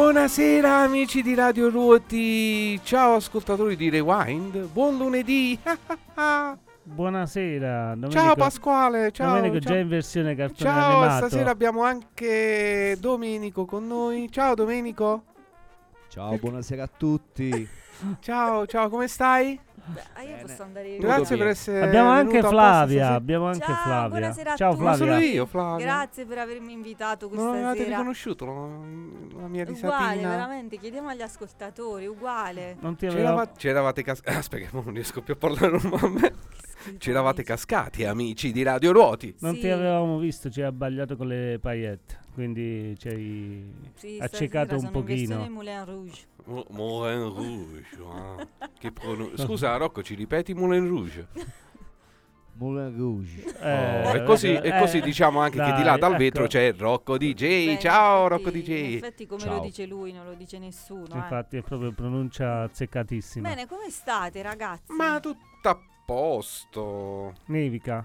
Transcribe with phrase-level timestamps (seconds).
[0.00, 5.56] Buonasera amici di Radio Ruoti, ciao ascoltatori di Rewind, buon lunedì.
[6.82, 8.10] Buonasera, Domenico.
[8.10, 9.34] Ciao Pasquale, ciao.
[9.34, 9.72] Domenico ciao.
[9.74, 11.26] già in versione cartone Ciao, animato.
[11.28, 14.28] stasera abbiamo anche Domenico con noi.
[14.32, 15.24] Ciao Domenico.
[16.08, 17.68] Ciao, buonasera a tutti.
[18.20, 19.60] Ciao, ciao, come stai?
[20.14, 20.42] Ah, io Bene.
[20.42, 24.08] posso andare Grazie per essere Abbiamo anche Flavia, abbiamo anche Ciao, Flavia.
[24.08, 24.82] buonasera a Ciao tutti.
[24.84, 25.14] Ma Flavia.
[25.14, 25.84] sono io, Flavia.
[25.84, 27.90] Grazie per avermi invitato questa Non avevate sera.
[27.90, 30.28] riconosciuto la, la mia Uguale, risatina?
[30.28, 32.76] veramente, chiediamo agli ascoltatori, uguale.
[32.80, 34.36] Non ti aveva C'erava- C'eravate cascati.
[34.38, 36.34] Aspetta, che non riesco più a parlare normalmente.
[36.98, 39.34] C'eravate cascati, amici di Radio Ruoti.
[39.40, 39.60] Non Sì.
[39.60, 44.90] ti avevamo visto, ci hai abbagliato con le paillette, quindi ci hai Sì, accecato un
[44.90, 45.46] pochino.
[45.48, 46.22] Moulin Rouge.
[46.44, 47.86] Mo- Moulin Rouge.
[48.12, 48.46] ah.
[48.78, 51.26] Che pronun- Scusa, Rocco, ci ripeti Moulin Rouge?
[52.54, 53.42] Moulin Rouge.
[53.60, 56.18] Eh, Oh, e così, eh, e così diciamo anche che di là dai, dal ecco.
[56.18, 57.66] vetro c'è Rocco DJ.
[57.66, 58.94] Beh, Ciao in Rocco effetti- In DJ.
[58.96, 59.60] effetti come lo Ciao.
[59.60, 61.14] dice lui, non lo dice nessuno.
[61.14, 61.16] eh.
[61.18, 63.48] Infatti è proprio pronuncia azzeccatissima.
[63.48, 64.92] Bene, come state ragazzi?
[64.92, 67.34] Ma tutto a posto.
[67.46, 68.04] Nevica.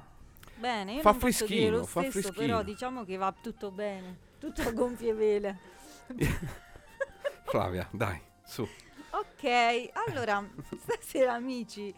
[0.66, 2.46] Bene, io fa non posso dire freschino, lo fa stesso, freschino.
[2.46, 4.18] però diciamo che va tutto bene.
[4.40, 5.60] Tutto a gonfie vele.
[7.46, 8.68] Flavia, dai, su.
[9.12, 10.44] Ok, allora,
[10.82, 11.94] stasera amici...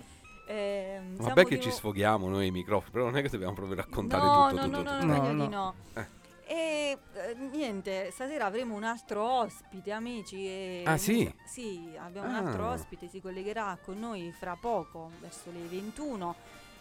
[0.45, 3.77] siamo Vabbè che di ci sfoghiamo noi ai microfoni, però non è che dobbiamo proprio
[3.77, 5.05] raccontare no, tutto, no, tutto, no, tutto.
[5.05, 5.45] no, No, meglio no.
[5.45, 5.75] di no.
[5.93, 6.15] Eh.
[6.49, 10.45] E eh, niente, stasera avremo un altro ospite, amici.
[10.45, 11.33] E Ah, sì?
[11.45, 12.71] Sì, abbiamo un altro Ah.
[12.73, 16.35] ospite, si collegherà con noi fra poco, verso le 21.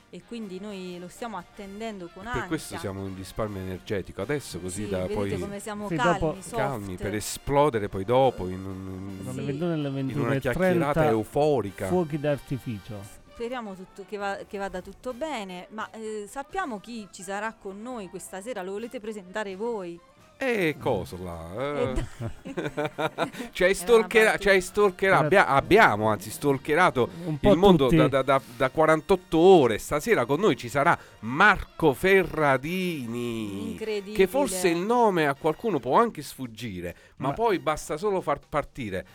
[0.08, 2.40] E quindi noi lo stiamo attendendo con ansia.
[2.40, 5.96] Per questo siamo in risparmio energetico adesso, così Sì, da vedete poi come siamo Sì,
[5.96, 6.56] calmi, dopo- soft.
[6.56, 9.40] calmi per esplodere poi dopo in, un- Sì.
[9.44, 11.86] 21 alle in una 21 chiacchierata 30 euforica.
[11.88, 12.94] fuochi d'artificio.
[13.34, 17.82] Speriamo tutto- che, va- che vada tutto bene, ma eh, sappiamo chi ci sarà con
[17.82, 19.98] noi questa sera, lo volete presentare voi?
[20.38, 21.92] E cosa là?
[21.94, 22.04] Eh?
[23.52, 27.08] ci hai ci stalkerato, abbia- abbiamo anzi stalkerato
[27.40, 29.78] il mondo da, da- da- da 48 ore.
[29.78, 33.70] Stasera con noi ci sarà Marco Ferradini.
[33.72, 34.14] Incredibile.
[34.14, 38.38] Che forse il nome a qualcuno può anche sfuggire, ma, Ma- poi basta solo far
[38.46, 39.06] partire.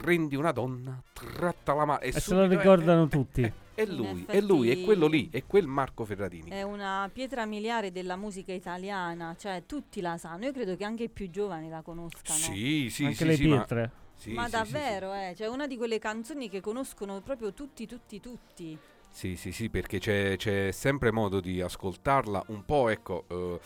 [0.00, 3.42] Prendi una donna, tratta la mano e, E se lo è- ricordano tutti.
[3.74, 6.50] È In lui, è lui, è quello lì, è quel Marco Ferradini.
[6.50, 10.44] È una pietra miliare della musica italiana, cioè tutti la sanno.
[10.44, 12.38] Io credo che anche i più giovani la conoscano.
[12.38, 13.90] Sì, sì, Anche sì, le sì, ma, pietre.
[14.14, 17.86] sì, Ma sì, sì, davvero, eh, cioè una di quelle canzoni che conoscono proprio tutti,
[17.86, 18.78] tutti, tutti.
[19.10, 23.60] Sì, sì, sì, perché c'è, c'è sempre modo di ascoltarla un po', ecco, eh,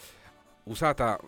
[0.68, 1.18] usata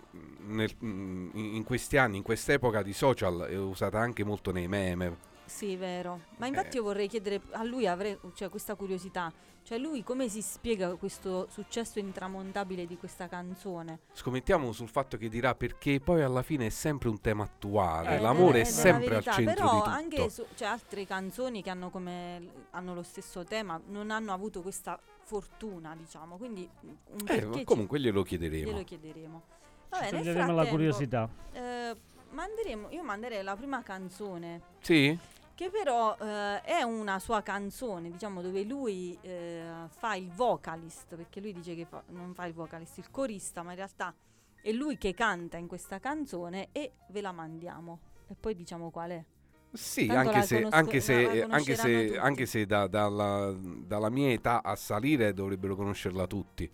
[0.47, 5.29] nel- in questi anni, in quest'epoca di social, è usata anche molto nei meme.
[5.45, 6.21] Sì, vero.
[6.37, 6.79] Ma infatti Eh.
[6.79, 9.33] io vorrei chiedere a lui, avrei cioè, questa curiosità,
[9.65, 13.99] cioè lui come si spiega questo successo intramontabile di questa canzone?
[14.13, 18.21] Scommettiamo sul fatto che dirà perché poi alla fine è sempre un tema attuale, Ed
[18.21, 19.91] l'amore è, ed la sempre al verità, centro però di tutto.
[19.91, 24.63] anche su, c'è altre canzoni che hanno, come, hanno lo stesso tema, non hanno avuto
[24.63, 28.69] questa fortuna, diciamo, quindi un Eh, comunque glielo chiederemo.
[28.73, 29.43] glielo chiederemo.
[29.89, 31.29] Vabbè, nel toglieremo la frattempo, curiosità.
[31.53, 31.97] eh,
[32.31, 35.17] manderemo, io manderei la prima canzone Sì?
[35.55, 41.41] che però eh, è una sua canzone, diciamo, dove lui eh, fa il vocalist, perché
[41.41, 44.13] lui dice che fa- non fa il vocalist, il corista, ma in realtà
[44.61, 48.01] è lui che canta in questa canzone e ve la mandiamo.
[48.27, 49.25] E poi diciamo qual è.
[49.73, 54.11] Sì, Tanto anche se, conosco- anche se, la anche se, anche se da- dalla, dalla
[54.11, 56.71] mia età a salire dovrebbero conoscerla tutti.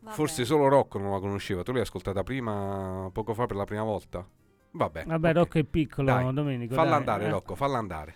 [0.00, 1.62] Va Forse solo Rocco non la conosceva.
[1.62, 4.26] Tu l'hai ascoltata prima, poco fa per la prima volta?
[4.70, 5.04] Vabbè.
[5.04, 5.34] Vabbè, ok.
[5.36, 6.74] Rocco è piccolo, Dai, Domenico.
[6.74, 7.28] Falla dai, andare, eh.
[7.30, 8.14] Rocco, falla andare.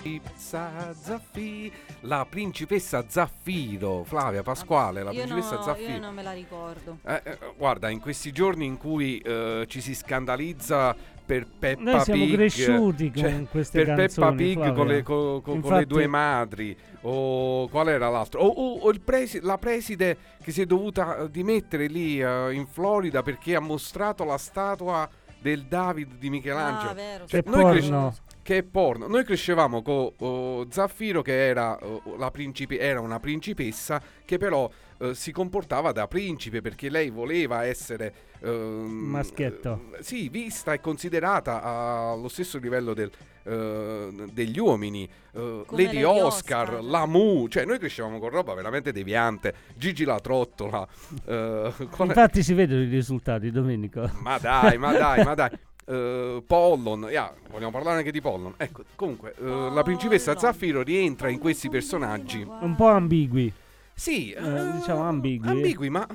[0.00, 1.70] Principessa Zaffi-
[2.00, 5.92] la principessa Zaffiro, Flavia Pasquale, la io, principessa no, Zaffiro.
[5.92, 6.98] io non me la ricordo.
[7.04, 12.00] Eh, eh, guarda, in questi giorni in cui eh, ci si scandalizza per Peppa Noi
[12.00, 14.36] siamo Pig, cresciuti con cioè, queste per canzoni.
[14.36, 18.40] Peppa Pig con le, co- co- con le Infatti- due madri, o qual era l'altro?
[18.40, 22.52] O, o- o il presi- la preside che si è dovuta eh, dimettere lì eh,
[22.52, 25.08] in Florida perché ha mostrato la statua
[25.40, 26.90] del David di Michelangelo.
[26.90, 27.26] Ah, vero.
[27.26, 27.70] Cioè, noi porno.
[27.72, 29.06] cresci- che è porno.
[29.06, 34.68] Noi crescevamo con Zaffiro che era, oh, la principe- era una principessa che però
[34.98, 38.50] eh, si comportava da principe perché lei voleva essere ehm,
[38.90, 39.84] Maschietto.
[39.96, 43.08] eh, sì, vista e considerata allo stesso livello del,
[43.44, 45.08] eh, degli uomini.
[45.32, 46.82] eh, Lady Lady Oscar, Oscar.
[46.82, 49.54] la Mu, cioè noi crescevamo con roba veramente deviante.
[49.76, 50.84] Gigi la trottola.
[51.24, 54.10] eh, qual è- Infatti si vedono i risultati, Domenico.
[54.20, 55.50] ma dai, ma dai, ma dai.
[55.90, 58.54] Eh, Pollon, yeah, vogliamo parlare anche di Pollon.
[58.56, 60.36] Ecco, comunque, eh, la principessa.
[60.38, 62.46] Zaffiro rientra in questi personaggi.
[62.60, 63.52] Un po' ambigui.
[63.92, 65.48] Sì, Eh, diciamo ambigui.
[65.48, 66.06] Ambigui, ma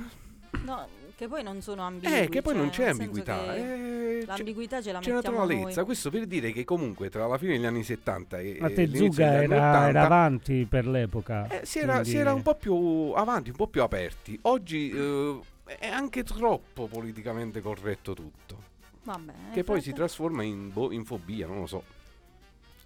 [0.63, 2.13] No, che poi non sono ambigui.
[2.19, 3.55] eh, che poi cioè, non c'è ambiguità.
[3.55, 5.75] eh, c'è- L'ambiguità ce la c'è mettiamo naturalezza.
[5.75, 5.85] noi.
[5.85, 9.33] Questo per dire che comunque tra la fine degli anni 70 e, Ma te Zuga
[9.43, 11.47] era, 80 era avanti per l'epoca.
[11.49, 14.39] eh, si, era, quindi- si era un po' più avanti, un po' più aperti.
[14.43, 15.39] Oggi eh,
[15.77, 18.64] è anche troppo politicamente corretto tutto.
[19.05, 19.53] Va bene.
[19.53, 21.83] che poi si trasforma in, boh, in fobia, non lo so.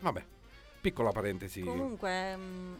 [0.02, 0.24] Vabbè,
[0.82, 1.62] piccola parentesi.
[1.62, 2.74] Comunque, mm,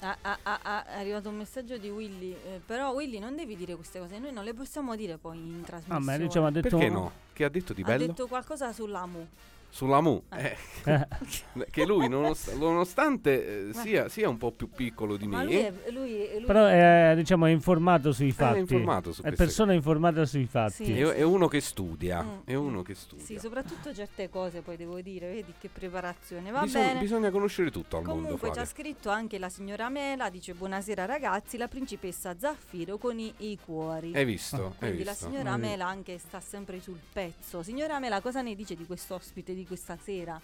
[0.00, 2.32] ah, ah, ah, ah, è arrivato un messaggio di Willy.
[2.32, 4.18] eh, però, Willy, non devi dire queste cose.
[4.18, 6.00] Noi non le possiamo dire poi in Ah, trasmissione.
[6.04, 7.12] ma diciamo, ha detto Perché no?
[7.32, 8.06] Che ha detto di ha bello?
[8.06, 9.28] detto qualcosa sull'AMU.
[9.74, 10.22] Sulla Mu.
[10.36, 10.54] Eh.
[10.84, 11.06] eh,
[11.54, 15.44] Eh, che lui, nonost- nonostante eh, Ma- sia, sia un po' più piccolo di me,
[15.44, 18.58] lui è, lui, lui però è, diciamo, è informato sui fatti.
[18.58, 20.84] è informato su È persona informata sui fatti.
[20.84, 21.00] Sì.
[21.00, 22.22] È, è uno che studia.
[22.22, 23.24] Mm, È uno che studia.
[23.24, 26.50] Sì, soprattutto certe cose poi devo dire, vedi che preparazione.
[26.50, 27.00] Va Bisogna, bene.
[27.00, 28.20] bisogna conoscere tutto al mondo.
[28.24, 28.62] Comunque ci Flavia.
[28.62, 33.58] ha scritto anche la signora Mela, dice buonasera ragazzi, la principessa Zaffiro con i, i
[33.64, 34.14] cuori.
[34.14, 34.56] Hai visto?
[34.80, 35.26] Hai Quindi la visto?
[35.28, 35.60] signora Mm.
[35.62, 37.62] Mela anche sta sempre sul pezzo.
[37.62, 40.40] Signora Mela, cosa ne dice di questo ospite di questa sera?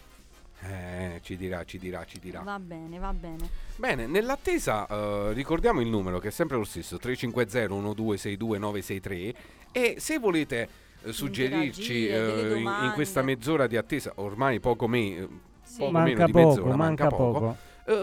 [0.61, 2.41] Eh, ci dirà, ci dirà, ci dirà.
[2.41, 3.49] Va bene, va bene.
[3.77, 9.33] Bene, nell'attesa eh, ricordiamo il numero che è sempre lo stesso, 350-1262-963
[9.71, 10.67] e se volete
[11.03, 15.27] eh, suggerirci eh, in, in questa mezz'ora di attesa, ormai poco, me-
[15.63, 15.77] Sì.
[15.79, 17.39] Poco meno Manca di poco, mezz'ora, manca, manca poco.
[17.39, 17.57] poco.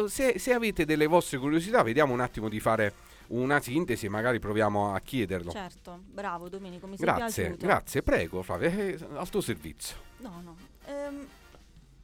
[0.04, 2.92] eh, se, se avete delle vostre curiosità vediamo un attimo di fare
[3.28, 5.50] una sintesi e magari proviamo a chiederlo.
[5.50, 7.66] Certo, bravo Domenico, mi sei grazie, piaciuto.
[7.66, 9.96] grazie, prego Flavia, eh, al tuo servizio.
[10.18, 10.56] No, no.
[10.86, 11.26] Ehm,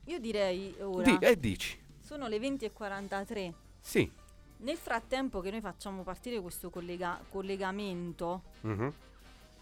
[0.04, 3.52] io direi ora, Di- e dici, sono le 20.43.
[3.80, 4.10] sì.
[4.58, 8.92] Nel frattempo che noi facciamo partire questo collega- collegamento, mhm.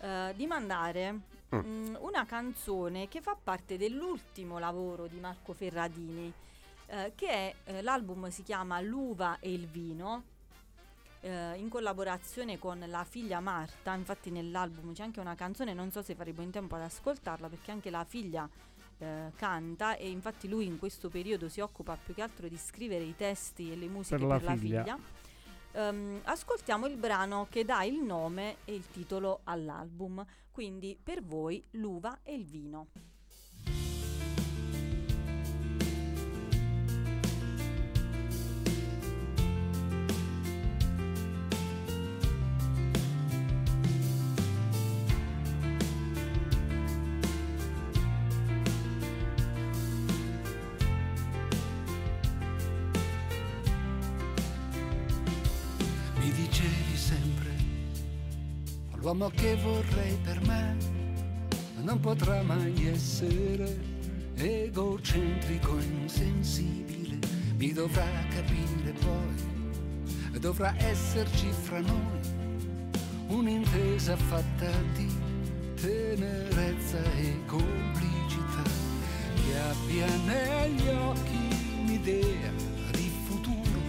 [0.01, 1.59] eh, di mandare Mm.
[1.59, 6.33] mm, una canzone che fa parte dell'ultimo lavoro di Marco Ferradini,
[6.87, 10.23] eh, che è, eh, l'album si chiama L'uva e il vino,
[11.23, 16.03] eh, in collaborazione con la figlia Marta, infatti nell'album c'è anche una canzone, non so
[16.03, 18.49] se faremo in tempo ad ascoltarla perché anche la figlia
[19.01, 23.05] eh, canta e infatti lui in questo periodo si occupa più che altro di scrivere
[23.05, 24.83] i testi e le musiche Per per la la, figlia.
[24.83, 24.99] figlia.
[25.73, 31.63] Ehm, ascoltiamo il brano che dà il nome e il titolo all'album, quindi per voi
[31.73, 32.89] l'uva e il vino.
[59.11, 60.77] L'uomo che vorrei per me
[61.83, 63.77] non potrà mai essere
[64.37, 67.19] egocentrico e insensibile,
[67.57, 72.21] mi dovrà capire poi, dovrà esserci fra noi
[73.27, 75.09] un'intesa fatta di
[75.75, 78.63] tenerezza e complicità,
[79.35, 82.53] che abbia negli occhi un'idea
[82.93, 83.81] di futuro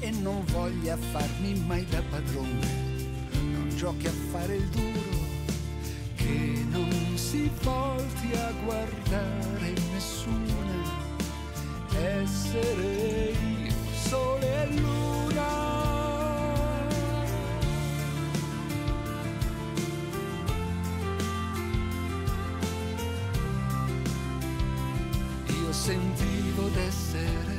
[0.00, 2.89] e non voglia farmi mai da padrone,
[3.80, 5.24] giochi a fare il duro,
[6.16, 10.84] che non si volti a guardare nessuna,
[11.98, 15.48] essere io, sole e luna.
[25.46, 27.58] Io sentivo d'essere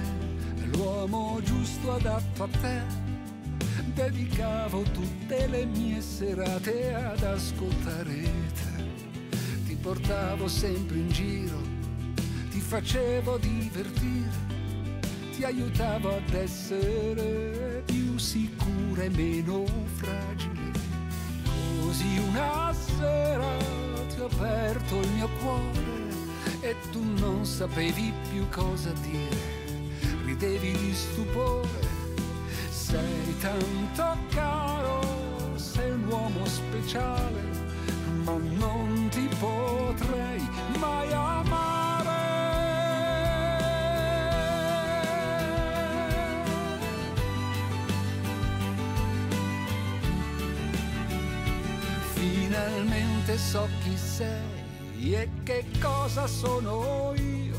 [0.73, 3.09] l'uomo giusto adatto a te.
[3.93, 8.21] Dedicavo tutte le mie serate ad ascoltare
[8.53, 9.39] te.
[9.67, 11.59] Ti portavo sempre in giro,
[12.49, 14.51] ti facevo divertire
[15.41, 20.71] ti aiutavo ad essere più sicura e meno fragile.
[21.79, 23.57] Così una sera
[24.07, 25.79] ti ho aperto il mio cuore
[26.59, 29.35] e tu non sapevi più cosa dire,
[30.25, 31.80] ridevi di stupore.
[32.91, 34.99] Sei tanto caro,
[35.55, 37.41] sei un uomo speciale,
[38.25, 40.45] ma non ti potrei
[40.77, 42.09] mai amare.
[52.13, 57.50] Finalmente so chi sei e che cosa sono io.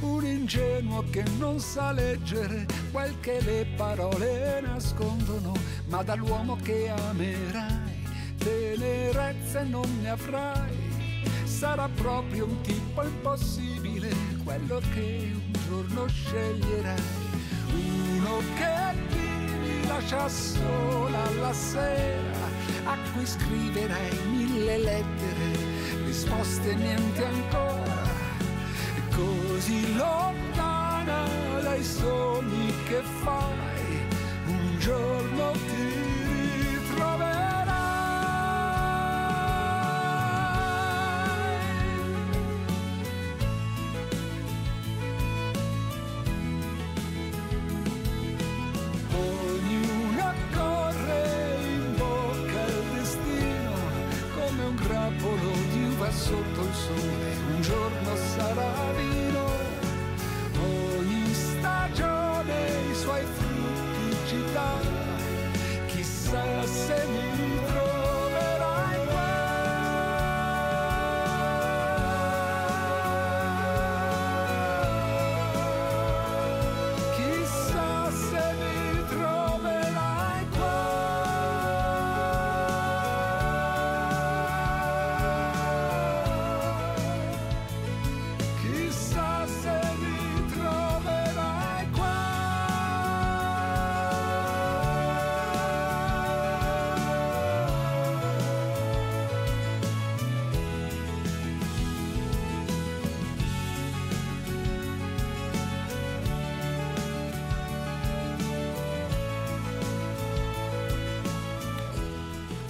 [0.00, 5.52] Un ingenuo che non sa leggere quel che le parole nascondono,
[5.88, 8.04] ma dall'uomo che amerai,
[8.36, 11.24] tenerezze non ne avrai.
[11.44, 17.02] Sarà proprio un tipo impossibile quello che un giorno sceglierai.
[17.72, 22.46] Uno che ti lascia sola la sera,
[22.84, 27.85] a cui scriverai mille lettere, risposte niente ancora.
[29.16, 31.24] Così lontana
[31.62, 34.06] dai sogni che fai,
[34.46, 36.05] un giorno ti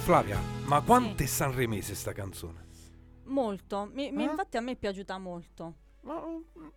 [0.07, 2.65] Flavia, ma quanto è sanremese sta canzone?
[3.25, 3.89] Molto.
[3.91, 4.29] Mi- mi- Eh?
[4.29, 5.73] Infatti a me è piaciuta molto.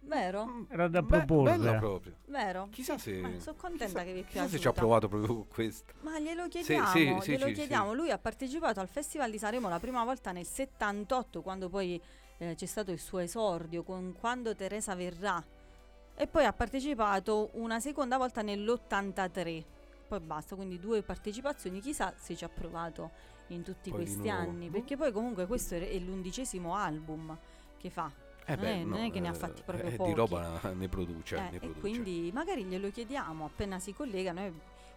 [0.00, 0.66] Vero?
[0.68, 1.56] Era da Be- proporre.
[1.56, 2.16] Bella proprio.
[2.26, 2.66] Vero?
[2.72, 3.20] Chissà se...
[3.38, 5.92] sono contenta chissà- che vi è Chissà se ci ha provato proprio con questa.
[6.00, 7.90] Ma glielo Sì, chiediamo, sì, sì, glielo sì, chiediamo.
[7.90, 7.96] sì.
[7.98, 12.02] Lui ha partecipato al Festival di Sanremo la prima volta nel 78, quando poi
[12.38, 15.40] eh, c'è stato il suo esordio con Quando Teresa verrà.
[16.16, 19.64] E poi ha partecipato una seconda volta nell'83.
[20.10, 21.78] Poi basta, quindi due partecipazioni.
[21.80, 23.10] Chissà se ci ha provato
[23.48, 24.68] in tutti Poi questi anni.
[24.68, 27.36] Perché poi comunque questo è l'undicesimo album
[27.78, 28.10] che fa.
[28.44, 30.10] Eh Non è- non è che ne ha fatti proprio eh, pochi.
[30.10, 31.78] Di roba ne produce, Eh, ne e produce.
[31.78, 34.32] quindi magari glielo chiediamo appena si collega.
[34.32, 34.52] Noi, il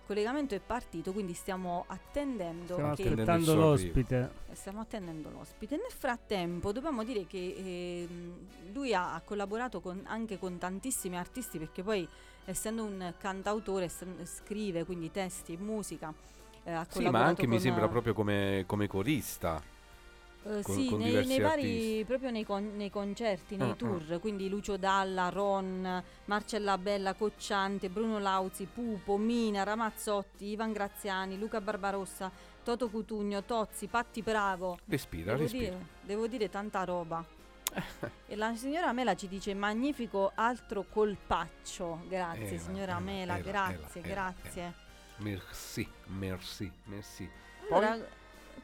[0.08, 4.32] collegamento è partito, quindi stiamo attendendo Stiamo che attendendo il aspettando l'ospite.
[4.50, 5.75] eh, Stiamo attendendo l'ospite.
[5.75, 7.53] Nel frattempo dobbiamo dire che
[8.10, 12.10] ehm, lui ha, ha collaborato con- anche con tantissimi artisti perché poi
[12.46, 16.14] essendo un cantautore essen- scrive quindi testi e musica.
[16.66, 19.62] eh, ha Sì, ma anche mi sembra proprio come, come corista.
[20.46, 23.76] eh, con- sì, con nei, nei vari, proprio nei, con- nei concerti, nei ah.
[23.76, 31.38] tour, quindi Lucio Dalla, Ron, Marcella Bella, Cocciante, Bruno Lauzi, Pupo, Mina, Ramazzotti, Ivan Graziani,
[31.38, 32.30] Luca Barbarossa,
[32.64, 34.80] Toto Cutugno, Tozzi, Patti Bravo.
[34.86, 35.70] Respira, Devo respira.
[35.70, 37.24] dire, devo dire tanta roba.
[38.27, 42.01] e la signora Mela ci dice magnifico altro colpaccio.
[42.08, 44.74] Grazie Era, signora era, Mela, era, grazie, era, era, grazie.
[45.18, 47.30] Merci, merci, merci.
[47.70, 47.98] Allora,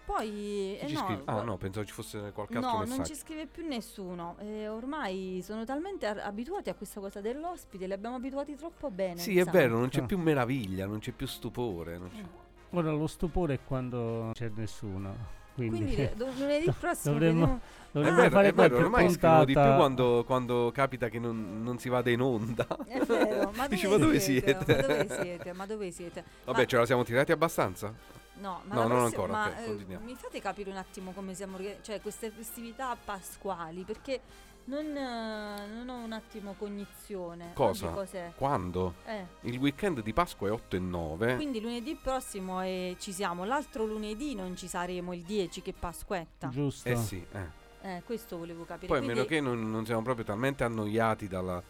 [0.03, 0.77] poi...
[0.79, 1.21] Eh ci no?
[1.25, 3.05] Ah no, pensavo ci fosse qualche altro No, non messaggio.
[3.05, 4.35] ci scrive più nessuno.
[4.39, 9.17] Eh, ormai sono talmente ar- abituati a questa cosa dell'ospite, li abbiamo abituati troppo bene.
[9.19, 9.51] Sì, è sa.
[9.51, 10.05] vero, non c'è Ah.
[10.05, 11.97] più meraviglia, non c'è più stupore.
[11.97, 12.23] non c'è-
[12.71, 15.37] Ora lo stupore è quando non c'è nessuno.
[15.67, 19.09] Quindi, Quindi do- lunedì prossimo Dovremmo- vediamo- È dovremmo vero, fare è vero, qualche ormai
[19.09, 22.67] scrivono di più puntata- quando, quando capita che non, non si vada in onda.
[22.85, 24.57] È vero, ma Dici, dove, ma dove siete?
[24.65, 24.75] siete?
[24.75, 25.53] Ma dove siete?
[25.53, 26.23] Ma dove siete?
[26.45, 27.93] Vabbè, Ma- ce la siamo tirati abbastanza?
[28.41, 30.05] No, ma No, non ancora, ma, ok, eh, continuiamo.
[30.05, 34.21] mi fate capire un attimo come siamo cioè queste festività pasquali, perché
[34.69, 37.51] non, eh, non ho un attimo cognizione.
[37.53, 37.87] Cosa?
[37.87, 38.31] Oggi cos'è?
[38.35, 38.93] Quando?
[39.05, 41.35] Eh, Il weekend di Pasqua è 8 e 9.
[41.35, 45.73] quindi lunedì prossimo eh, ci siamo, l'altro lunedì non ci saremo, il 10 che è
[45.77, 46.49] Pasquetta.
[46.49, 46.87] Giusto.
[46.87, 47.57] Eh sì, eh.
[47.81, 48.87] Eh, questo volevo capire.
[48.87, 51.63] Poi a Quindi- meno che non, non siamo proprio talmente annoiati dalla,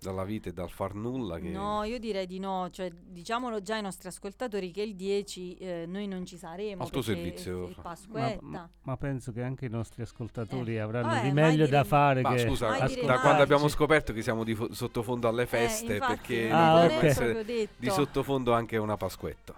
[0.00, 1.38] dalla vita e dal far nulla.
[1.38, 1.48] Che...
[1.48, 5.84] No, io direi di no, cioè diciamolo già ai nostri ascoltatori che il 10 eh,
[5.86, 6.82] noi non ci saremo.
[6.84, 8.38] Al tuo servizio, è- è.
[8.40, 10.78] Ma, ma- ma penso che anche i nostri ascoltatori Eh.
[10.78, 13.20] avranno Vabbè, di meglio da fare Ma che scusa, dire da mai.
[13.20, 16.76] quando abbiamo scoperto che siamo di fo- sottofondo alle feste, Eh, infatti, perché Ah, non
[16.76, 16.82] ok.
[16.82, 19.54] dobbiamo essere di sottofondo anche una pasquetta.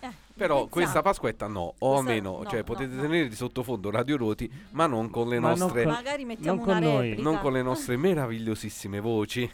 [0.00, 0.68] Eh, Però pensiamo.
[0.68, 3.00] questa pasquetta no, o Questa- almeno, no, cioè no, potete no.
[3.02, 6.58] tenere di sottofondo Radio Roti, ma non con le Ma non nostre con- Magari mettiamo
[6.64, 7.16] non una con noi.
[7.22, 9.50] non con le nostre meravigliosissime voci.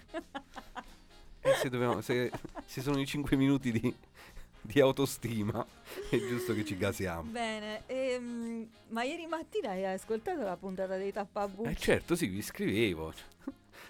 [1.62, 2.31] Se, dobbiamo- se-
[2.66, 3.95] se sono i 5 minuti di,
[4.60, 5.65] di autostima,
[6.10, 7.23] è giusto che ci gasiamo.
[7.30, 11.69] Bene, ehm, ma ieri mattina hai ascoltato la puntata dei tappabuchi?
[11.71, 13.13] Eh certo, sì, vi scrivevo.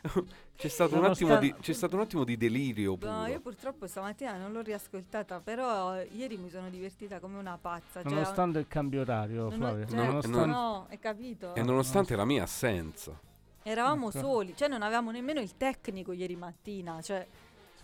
[0.54, 3.10] C'è stato, attimo di, c'è stato un attimo di delirio puro.
[3.10, 8.00] No, io purtroppo stamattina non l'ho riascoltata, però ieri mi sono divertita come una pazza.
[8.02, 11.54] Cioè, Nonostante il cambio orario, non Flavio, cioè, No, nonostante- no, hai capito?
[11.56, 13.18] E nonostante la mia assenza.
[13.64, 14.18] Eravamo Ecco.
[14.18, 17.26] soli, cioè non avevamo nemmeno il tecnico ieri mattina, Cioè,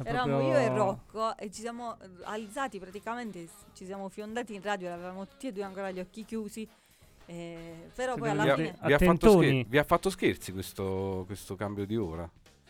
[0.05, 4.63] eravamo proprio- io e Rocco e ci siamo eh, alzati praticamente, ci siamo fiondati in
[4.63, 6.69] radio, avevamo tutti e due ancora gli occhi chiusi,
[7.27, 8.77] eh, però poi Siete alla Vi ha, fine...
[8.83, 9.47] vi ha fatto attentoni.
[9.49, 12.29] scher- vi ha fatto scherzi questo, questo cambio di ora?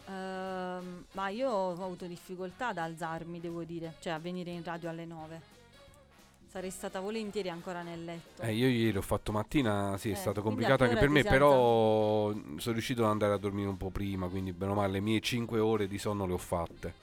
[0.09, 4.89] Ehm, ma io ho avuto difficoltà ad alzarmi, devo dire, cioè a venire in radio
[4.89, 5.57] alle 9.
[6.51, 8.41] Sarei stata volentieri ancora nel letto.
[8.41, 11.23] Eh, io ieri ho fatto mattina, sì, è Eh, stato complicato anche che per me,
[11.23, 15.01] però sono riuscito ad andare a dormire un po' prima, quindi bene o male le
[15.01, 16.95] mie 5 ore di sonno le ho fatte.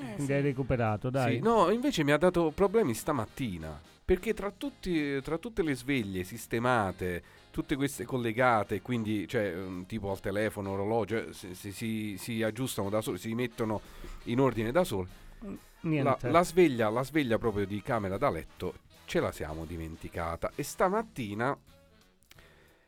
[0.00, 0.32] Eh, Quindi sì.
[0.32, 1.34] hai recuperato, dai.
[1.36, 6.24] Sì, no, invece mi ha dato problemi stamattina, perché tra, tutti, tra tutte le sveglie
[6.24, 12.42] sistemate, tutte queste collegate, quindi cioè, mm, tipo al telefono, orologio, si, si- si- si
[12.42, 13.80] aggiustano da soli, si mettono
[14.24, 15.08] in ordine da soli.
[15.40, 16.28] La, Niente.
[16.30, 21.56] la sveglia, la sveglia proprio di camera da letto ce la siamo dimenticata e stamattina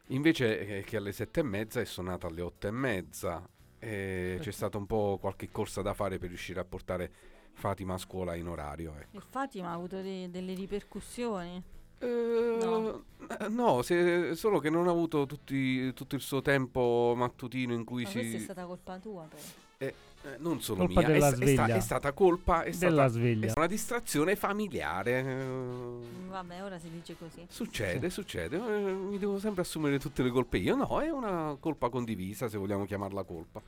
[0.08, 3.46] invece eh, che alle sette e mezza è suonata alle otto e mezza
[3.80, 7.10] e c'è stata un po' qualche corsa da fare per riuscire a portare
[7.54, 8.94] Fatima a scuola in orario.
[8.96, 9.16] ecco.
[9.16, 11.62] E Fatima ha avuto de- delle ripercussioni.
[11.98, 13.04] Eh, No.
[13.48, 18.04] no, se- solo che non ha avuto tutti- tutto il suo tempo mattutino in cui
[18.04, 18.44] Ma questa è si...
[18.44, 19.42] stata colpa tua, però.
[19.78, 19.94] eh,
[20.38, 21.74] non solo Colpa mia, è, sta- è sta- sveglia.
[21.76, 23.44] è stata colpa, è della stata, è sveglia.
[23.46, 25.20] stata una distrazione familiare.
[25.20, 27.44] eh, Vabbè, ora si dice così.
[27.48, 30.76] Succede, succede, eh, mi devo sempre assumere tutte le colpe io.
[30.76, 33.62] No, è una colpa condivisa, se vogliamo chiamarla colpa.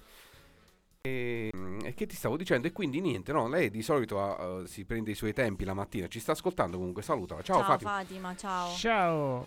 [1.04, 2.68] E, mm, e che ti stavo dicendo?
[2.68, 5.74] E quindi niente, no, lei di solito ha, eh, si prende i suoi tempi la
[5.74, 7.42] mattina, ci sta ascoltando comunque, salutala.
[7.42, 7.90] Ciao, Fatima.
[7.90, 8.72] Fatima, ciao.
[8.74, 9.46] Ciao.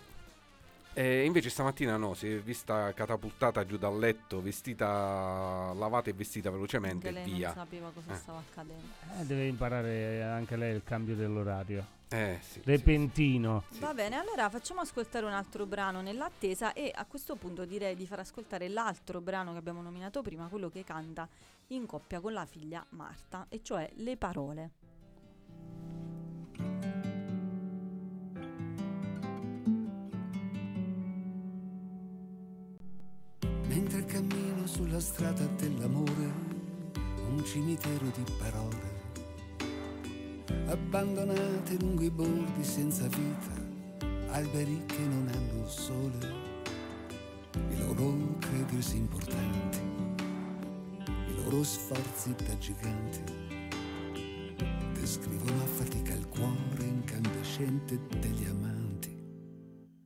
[0.98, 6.50] E invece stamattina no, si è vista catapultata giù dal letto, vestita, lavata e vestita
[6.50, 7.48] velocemente Anche e lei via.
[7.48, 8.16] non sapeva cosa Eh.
[8.16, 8.82] stava accadendo.
[9.20, 11.84] Eh, deve imparare anche lei il cambio dell'orario.
[12.08, 12.52] Eh sì.
[12.52, 13.64] sì, Repentino.
[13.68, 13.80] sì.
[13.80, 18.06] Va bene, allora facciamo ascoltare un altro brano nell'attesa e a questo punto direi di
[18.06, 21.28] far ascoltare l'altro brano che abbiamo nominato prima, quello che canta
[21.68, 24.70] in coppia con la figlia Marta, e cioè Le parole.
[33.88, 36.32] Mentre cammino sulla strada dell'amore,
[37.28, 38.80] un cimitero di parole,
[40.66, 43.54] abbandonate lungo i bordi senza vita,
[44.32, 46.18] alberi che non hanno sole,
[47.52, 49.78] i loro credersi importanti,
[51.28, 53.22] i loro sforzi da giganti,
[54.94, 59.14] descrivono a fatica il cuore incandescente degli amanti.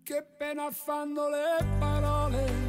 [0.03, 2.60] Che pena fanno le parole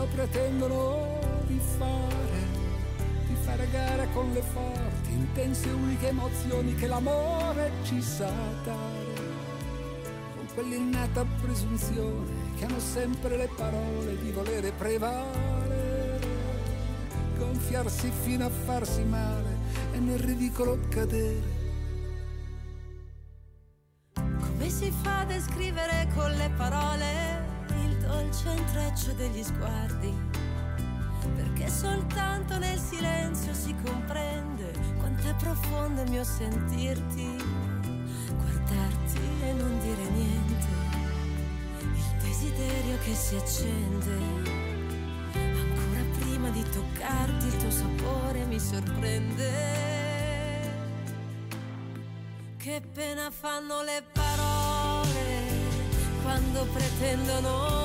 [0.00, 2.38] quando pretendono di fare,
[3.26, 8.32] di fare gara con le forti, intense e uniche emozioni che l'amore ci sa
[8.64, 9.14] dare,
[10.36, 16.18] con quell'innata presunzione che hanno sempre le parole di volere prevalere,
[17.36, 19.58] gonfiarsi fino a farsi male
[19.92, 21.58] e nel ridicolo cadere.
[24.14, 27.39] Come si fa a descrivere con le parole
[28.30, 30.16] dolce intreccio degli sguardi?
[31.34, 37.36] Perché soltanto nel silenzio si comprende quanto è profondo il mio sentirti,
[38.28, 40.66] guardarti e non dire niente,
[41.80, 44.16] il desiderio che si accende.
[45.34, 49.78] Ancora prima di toccarti il tuo sapore mi sorprende.
[52.56, 55.48] Che pena fanno le parole
[56.22, 57.79] quando pretendono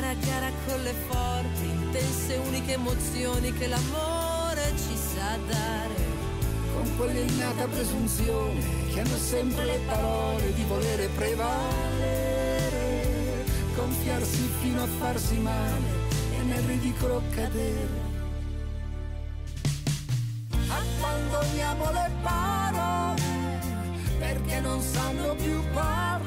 [0.00, 6.08] di fare a gara con le forti, intense uniche emozioni che l'amore ci sa dare.
[6.72, 8.60] con quell'innata presunzione
[8.92, 12.78] che hanno sempre le parole di volere prevalere,
[13.74, 15.88] gonfiarsi fino a farsi male
[16.38, 18.08] e nel ridicolo cadere.
[20.68, 23.22] Abbandoniamo le parole
[24.18, 26.19] perché non sanno più parlare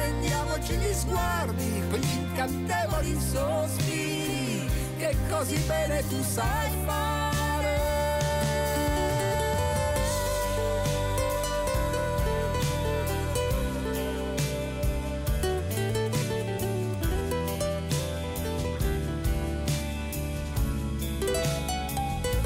[0.00, 7.28] riprendiamoci gli sguardi, quegli incantevoli sospiri che così bene tu sai fare.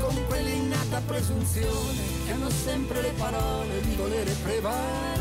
[0.01, 5.14] con quell'innata presunzione che hanno sempre le parole di volere prevalere,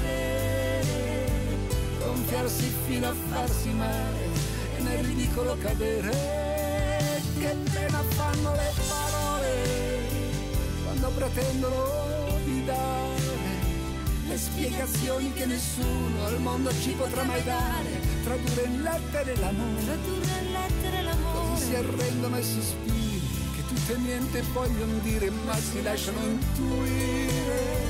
[2.14, 4.30] gonfiarsi fino a farsi male
[4.78, 6.12] e nel ridicolo cadere.
[7.40, 9.52] Che pena fanno le parole
[10.84, 13.22] quando pretendono di dare
[14.28, 20.40] le spiegazioni che nessuno al mondo ci potrà mai dare, tradurre in lettere l'amore Tradurre
[20.42, 21.60] in lettere l'amore.
[21.60, 23.22] si arrendono ai sospiri
[23.56, 27.83] che tutto e niente vogliono dire ma si lasciano intuire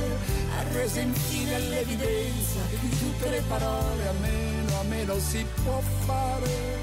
[0.74, 6.82] arrese infine di tutte le parole a meno a meno si può fare.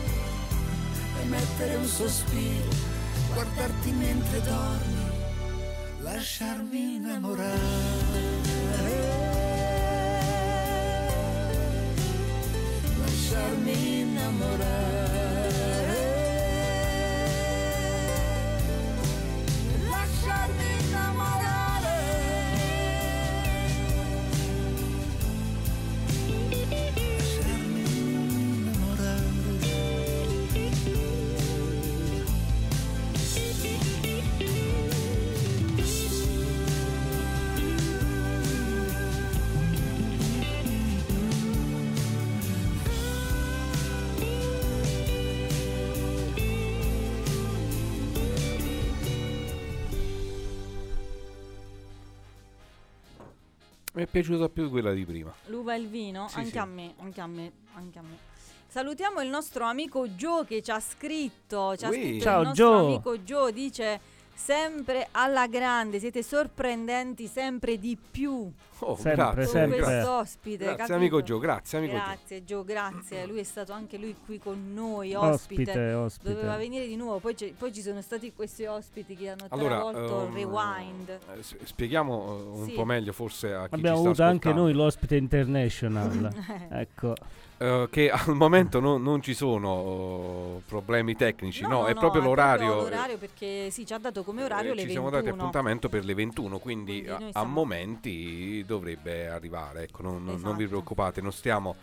[1.23, 2.69] Emettere un sospiro
[3.35, 5.11] guardarti mentre dormi
[6.03, 7.59] lasciarmi innamorare.
[13.01, 15.20] Lasciarmi innamorare
[54.11, 55.33] piaciuta più quella di prima.
[55.47, 56.29] L'uva e il vino?
[56.29, 56.59] Sì, anche sì.
[56.59, 58.19] a me, anche a me, anche a me.
[58.67, 61.77] Salutiamo il nostro amico Joe che ci ha scritto.
[61.77, 61.97] Ci ha Ui.
[61.97, 62.85] scritto Ciao, il nostro Joe.
[62.85, 64.01] amico Joe dice
[64.35, 68.51] sempre alla grande, siete sorprendenti sempre di più
[68.83, 69.77] Oh, Sempre, grazie, sempre.
[69.79, 69.95] grazie.
[69.95, 70.57] quest'ospite.
[70.65, 70.95] Grazie capito?
[70.95, 71.95] amico Gio, grazie amico.
[71.95, 73.27] Grazie Gio, grazie.
[73.27, 75.63] Lui è stato anche lui qui con noi, ospite.
[75.71, 76.33] Ospite, ospite.
[76.35, 80.27] Doveva venire di nuovo, poi, poi ci sono stati questi ospiti che hanno Allora, travolto
[80.29, 81.09] il rewind.
[81.11, 82.73] eh, spieghiamo eh, un Sì.
[82.73, 86.31] po' meglio forse a chi Abbiamo ci avuto anche noi l'ospite international.
[86.73, 87.15] ecco,
[87.63, 92.25] Eh, che al momento non, non ci sono eh, problemi tecnici, no, è proprio è
[92.25, 92.67] l'orario.
[92.73, 95.09] proprio l'orario perché sì, ci ha dato come orario eh, le ci 21.
[95.11, 99.83] siamo dati appuntamento per le 21, quindi, Quindi a, a momenti dovrebbe arrivare.
[99.85, 100.69] Ecco, non, non- non vi Esatto.
[100.69, 101.75] preoccupate, non stiamo.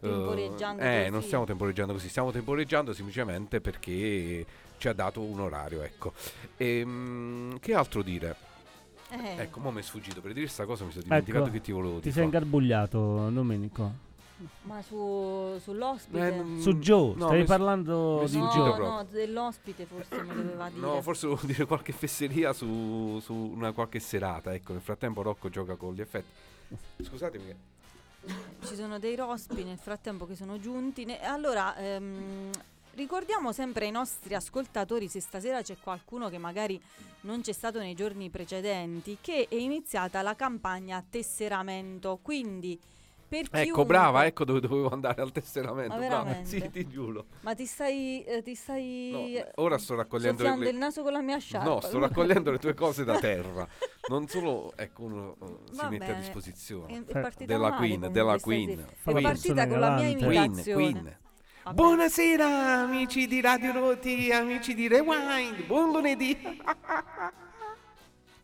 [0.00, 1.10] eh, Temporeggiando eh, così.
[1.10, 4.46] non stiamo temporeggiando così, stiamo temporeggiando semplicemente perché
[4.78, 6.12] ci ha dato un orario, ecco.
[6.58, 8.36] Ehm, che altro dire?
[9.10, 11.60] Eh, Ecco, mo mi è sfuggito per dire questa cosa, mi sono dimenticato Ecco, che
[11.60, 12.12] ti volevo ti dire.
[12.14, 13.92] sei ingarbugliato, Domenico.
[14.62, 16.36] Ma su, sull'ospite?
[16.56, 18.78] Eh, Su Joe, no, stavi parlando di sfuggito Joe.
[18.78, 20.80] no, no, dell'ospite forse mi doveva dire.
[20.86, 24.52] No, forse volevo dire qualche fesseria su, su una qualche serata.
[24.52, 26.28] Ecco, nel frattempo Rocco gioca con gli effetti.
[27.02, 27.44] Scusatemi.
[27.46, 28.34] che-
[28.66, 31.04] Ci sono dei rospi nel frattempo che sono giunti.
[31.06, 32.50] Ne- allora, ehm,
[32.94, 36.78] ricordiamo sempre ai nostri ascoltatori, se stasera c'è qualcuno che magari
[37.22, 42.18] non c'è stato nei giorni precedenti, che è iniziata la campagna tesseramento.
[42.20, 42.78] Quindi,
[43.28, 45.96] per Ecco, chiunque- brava, ecco dove dovevo andare al tesseramento.
[45.96, 46.38] Ma?
[46.42, 47.26] Sì, ti giuro.
[47.40, 51.02] Ma ti stai, eh, ti stai No, eh, ora sto raccogliendo soffiando le, il naso
[51.02, 51.68] con la mia sciarpa?
[51.68, 53.66] No, sto raccogliendo le tue cose da terra.
[54.08, 56.20] Non solo, ecco, uno eh, si Va mette a bene.
[56.20, 57.04] disposizione.
[57.04, 58.38] È, è partita Della male Queen, della.
[58.38, 58.70] Queen.
[59.02, 60.82] È partita con la mia Persona Queen, imitazione.
[60.92, 61.16] Queen.
[61.64, 61.74] Vabbè.
[61.74, 62.46] Buonasera
[62.82, 66.38] amici di Radio Roti, amici di Rewind, buon lunedì.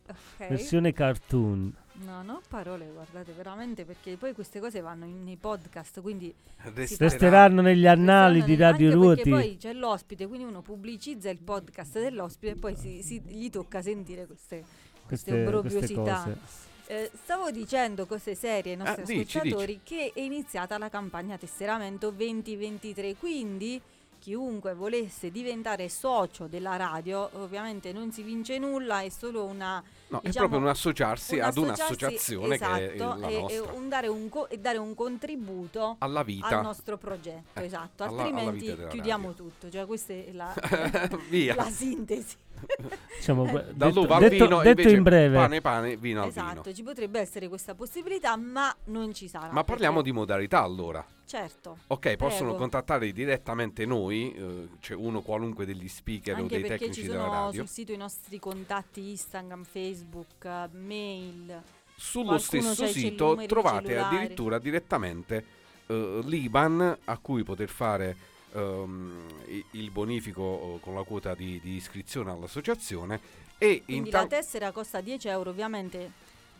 [0.09, 0.49] Ok.
[0.49, 1.73] Versione cartoon.
[2.05, 6.35] No, no parole, guardate, veramente, perché poi queste cose vanno in- nei podcast, quindi
[6.99, 9.17] Resteranno negli annali di Radio anche Ruoti.
[9.23, 13.51] Perché poi c'è l'ospite, quindi uno pubblicizza il podcast dell'ospite e poi si- si- gli
[13.51, 14.65] tocca sentire queste,
[15.07, 16.38] queste queste, cose.
[16.87, 21.37] Eh, stavo dicendo cose serie ai nostri Ah, dici, ascoltatori che è iniziata la campagna
[21.38, 23.81] tesseramento 2023, quindi
[24.19, 30.20] chiunque volesse diventare socio della radio, ovviamente non si vince nulla, è solo una No,
[30.20, 33.61] è diciamo, proprio un associarsi un ad associarsi, un'associazione che è esatto, la e- e
[33.61, 36.59] un dare un co- e dare un contributo Alla vita.
[36.59, 39.44] al nostro progetto, Eh, esatto, alla- alla altrimenti della chiudiamo radio.
[39.44, 40.55] tutto, cioè questa è la,
[41.31, 41.55] Via.
[41.55, 42.37] la sintesi.
[43.16, 43.64] Diciamo, Eh.
[43.72, 46.75] detto, al detto- vino, detto invece in breve, pane pane, vino al esatto, vino.
[46.77, 49.48] ci potrebbe essere questa possibilità, ma non ci sarà.
[49.51, 51.05] Ma parliamo di modalità allora.
[51.33, 51.79] Certo.
[51.87, 52.59] Ok, possono Prego.
[52.59, 57.07] contattare direttamente noi, eh, c'è uno qualunque degli speaker o Anche dei perché tecnici ci
[57.07, 57.61] della radio.
[57.62, 61.62] sul sito i nostri contatti Instagram, Facebook, mail.
[61.97, 64.16] Sullo qualcuno stesso sito numeri trovate cellulari.
[64.16, 65.45] addirittura direttamente
[65.87, 68.16] eh, l'IBAN a cui poter fare
[68.53, 69.27] ehm,
[69.71, 73.21] il bonifico eh, con la quota di, di iscrizione all'associazione
[73.57, 76.11] e Quindi intan- la tessera costa 10 euro, ovviamente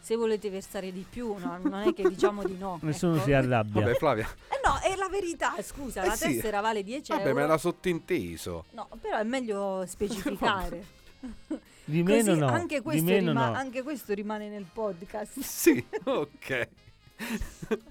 [0.03, 2.79] se volete versare di più no, non è che diciamo di no.
[2.83, 3.25] Nessuno ecco.
[3.25, 3.81] si arrabbia.
[3.81, 6.35] Vabbè Flavia, Eh no, è la verità, scusa, Eh la sì.
[6.35, 7.41] tessera vale 10 vabbè euro.
[7.41, 8.65] me l'ha sottinteso.
[8.73, 10.85] No, però è meglio specificare.
[11.85, 12.47] Di Così meno no.
[12.47, 13.57] anche, di questo meno rima- no.
[13.57, 15.39] anche questo rimane nel podcast.
[15.43, 16.69] Sì, ok.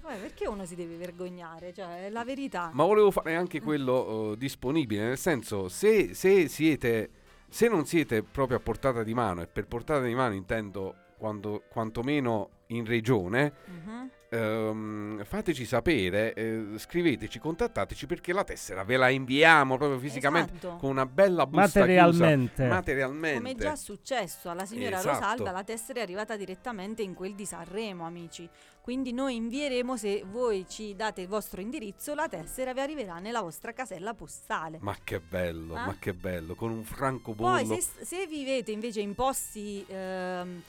[0.00, 1.72] Vabbè, perché uno si deve vergognare?
[1.72, 2.70] Cioè, è la verità.
[2.72, 7.10] Ma volevo fare anche quello eh, disponibile, nel senso, se, se siete,
[7.48, 11.62] se non siete proprio a portata di mano, e per portata di mano intendo quando,
[11.68, 14.10] quantomeno in regione, Mhm.
[14.30, 20.78] ehm, fateci sapere, eh, scriveteci, contattateci perché la tessera ve la inviamo proprio fisicamente Esatto.
[20.78, 22.66] con una bella busta chiusa, Materialmente.
[22.66, 23.36] materialmente.
[23.38, 25.18] Come è già successo alla signora Esatto.
[25.20, 28.48] Rosalda, la tessera è arrivata direttamente in quel di Sanremo, amici.
[28.80, 33.40] Quindi noi invieremo, se voi ci date il vostro indirizzo, la tessera vi arriverà nella
[33.42, 34.78] vostra casella postale.
[34.80, 35.86] Ma che bello, Ah?
[35.86, 37.64] ma che bello, con un francobollo.
[37.68, 40.62] Poi se, se vivete invece in posti, ehm,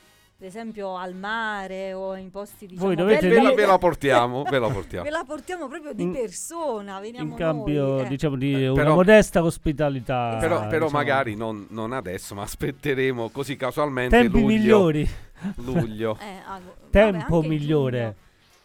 [0.43, 4.43] ad esempio al mare o in posti diciamo Voi dovete ve, la, ve la portiamo,
[4.43, 5.05] ve la portiamo.
[5.05, 8.07] Ve la portiamo proprio di In- persona, veniamo In cambio, noi, eh.
[8.09, 10.35] diciamo, di Eh, una però- modesta ospitalità.
[10.41, 10.89] Però, però diciamo.
[10.89, 14.47] magari non, non adesso, ma aspetteremo così casualmente Tempi luglio.
[14.57, 15.09] migliori.
[15.55, 16.17] Luglio.
[16.21, 18.15] Eh, ah, vabbè, Tempo anche migliore.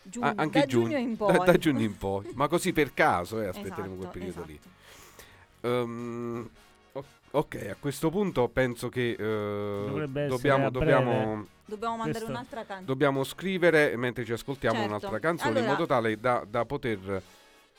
[0.03, 0.27] giugno.
[0.27, 1.45] Ah, Giugno- anche da giugno, giugno in da- poi.
[1.47, 2.31] Da, giugno in poi.
[2.35, 4.59] Ma così per caso, eh, aspetteremo quel Esatto, periodo lì.
[4.61, 5.67] esatto.
[5.83, 6.49] Ehm,
[7.31, 12.87] ok, a questo punto penso che eh, dobbiamo, dobbiamo, Dobbiamo mandare Questo- un'altra canzone.
[12.87, 14.89] dobbiamo scrivere mentre ci ascoltiamo Certo.
[14.97, 17.23] un'altra canzone in Allora- modo tale da, da poter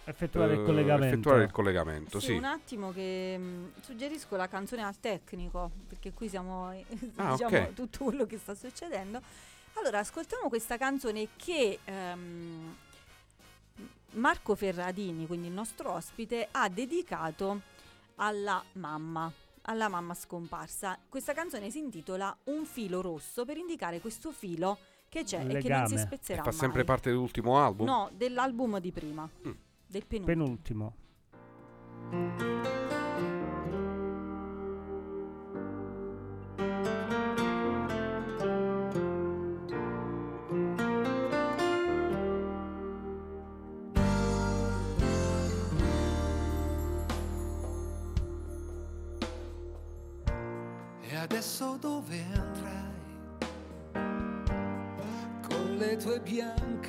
[0.03, 1.05] Effettuare il eh, collegamento.
[1.13, 2.19] effettuare il collegamento.
[2.19, 6.85] Sì, Sì, un attimo che mh, suggerisco la canzone al tecnico, perché qui siamo eh,
[7.17, 7.73] Ah, diciamo ok.
[7.73, 9.19] tutto quello che sta succedendo.
[9.73, 12.75] Allora, ascoltiamo questa canzone che ehm,
[14.13, 17.61] Marco Ferradini, quindi il nostro ospite, ha dedicato
[18.21, 19.31] alla mamma,
[19.63, 20.97] alla mamma scomparsa.
[21.09, 24.77] Questa canzone si intitola Un filo rosso per indicare questo filo
[25.09, 25.95] che c'è e che non si Legame.
[25.95, 26.85] E spezzerà fa sempre mai.
[26.85, 27.85] parte dell'ultimo album.
[27.87, 29.51] No, dell'album di prima, Mm.
[29.87, 30.93] del penultimo.
[32.09, 32.78] Penultimo.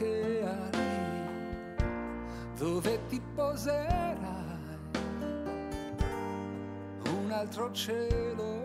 [0.00, 0.88] Bianche ali,
[2.56, 4.18] dove ti poserai?
[7.04, 8.59] Un altro cielo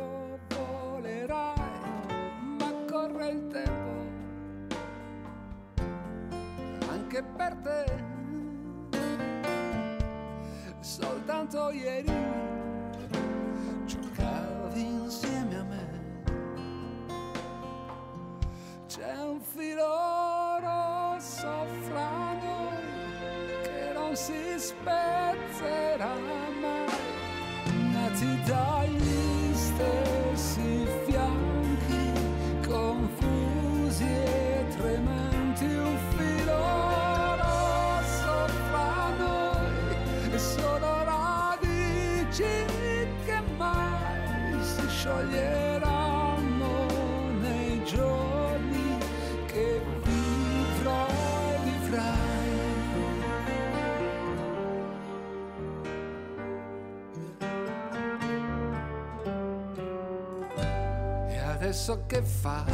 [61.88, 62.74] Adesso che farò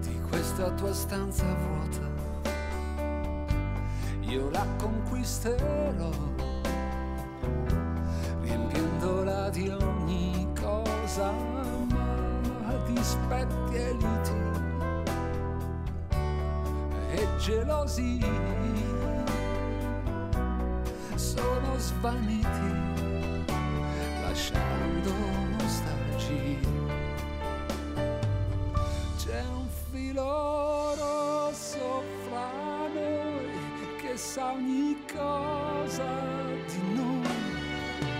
[0.00, 2.10] di questa tua stanza vuota?
[4.22, 6.10] Io la conquisterò,
[8.40, 14.42] riempiendola di ogni cosa, ma dispetti e liti
[17.10, 18.18] e gelosi
[21.14, 22.43] sono svaniti,
[34.24, 36.08] sa ogni cosa
[36.66, 37.28] di noi,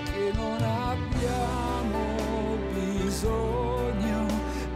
[0.05, 2.03] che non abbiamo
[2.75, 4.27] bisogno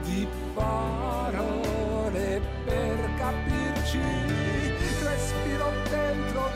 [0.04, 4.00] di parole per capirci.
[5.04, 5.70] Respiro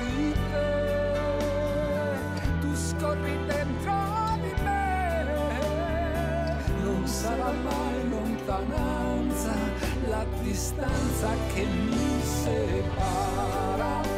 [0.00, 0.70] di te,
[2.60, 3.94] tu scorri dentro
[4.40, 5.26] di me,
[6.82, 9.52] non sarà mai lontananza
[10.08, 14.11] la distanza che mi separa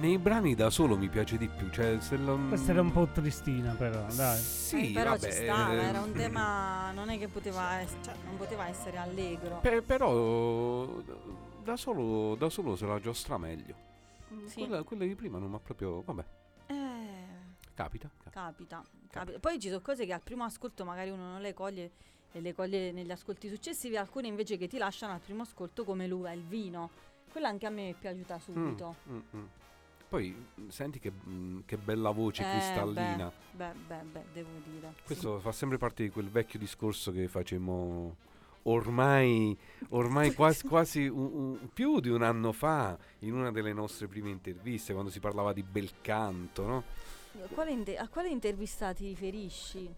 [0.00, 1.68] Nei brani da solo mi piace di più.
[1.70, 2.38] Cioè, se lo...
[2.48, 4.38] Questa era un po' tristina però, dai.
[4.38, 7.96] Sì, Eh, però vabbè, ci stava, eh, era un tema, non è che poteva, ess-
[8.02, 9.58] cioè, non poteva essere allegro.
[9.60, 10.86] per- però
[11.62, 13.74] da solo, da solo se la giostra meglio.
[14.46, 14.60] Sì.
[14.60, 16.00] Quella, quella di prima non mi ha proprio.
[16.02, 16.24] Vabbè,
[16.68, 16.74] Eh,
[17.74, 18.08] capita.
[18.22, 18.30] capita.
[18.30, 19.38] capita, capita.
[19.38, 21.90] Poi ci sono cose che al primo ascolto magari uno non le coglie
[22.32, 26.06] e le coglie negli ascolti successivi, alcune invece che ti lasciano al primo ascolto come
[26.06, 26.88] l'uva e il vino.
[27.30, 28.94] Quella anche a me è piaciuta subito.
[29.10, 29.44] Mm, mm, mm.
[30.10, 33.30] Poi mm, senti che, mm, che bella voce Eh, cristallina.
[33.52, 34.92] Beh, beh, beh, devo dire.
[35.04, 38.16] Questo fa sempre parte di quel vecchio discorso che facemmo
[38.64, 39.56] ormai,
[39.90, 44.30] ormai quasi, quasi un- un- più di un anno fa in una delle nostre prime
[44.30, 46.82] interviste quando si parlava di bel canto, no?
[47.54, 49.88] Quale inte- a quale intervista ti riferisci?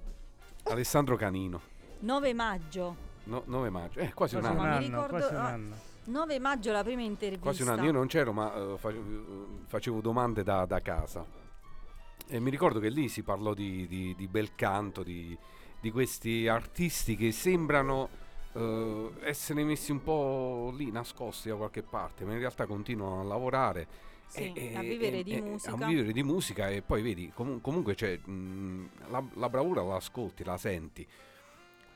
[0.65, 1.59] Alessandro Canino,
[2.01, 2.97] 9 maggio.
[3.25, 4.73] no- 9 maggio, eh, quasi un Quasi un anno.
[4.75, 5.77] No, mi anno, ricordo- quasi un anno.
[6.05, 7.45] 9 maggio la prima intervista.
[7.45, 11.25] Quasi un anno, io non c'ero ma eh, facevo, facevo domande da, da casa
[12.27, 15.37] e mi ricordo che lì si parlò di, di- di bel canto, di,
[15.81, 18.09] di questi artisti che sembrano
[18.55, 23.25] eh, essere messi un po' lì nascosti da qualche parte, ma in realtà continuano a
[23.25, 24.11] lavorare.
[24.27, 25.73] Sì, e- a vivere e- di e- musica.
[25.75, 29.97] A vivere di musica e poi vedi, comu- comunque c'è, mh, la, la bravura la
[29.97, 31.07] ascolti, la senti.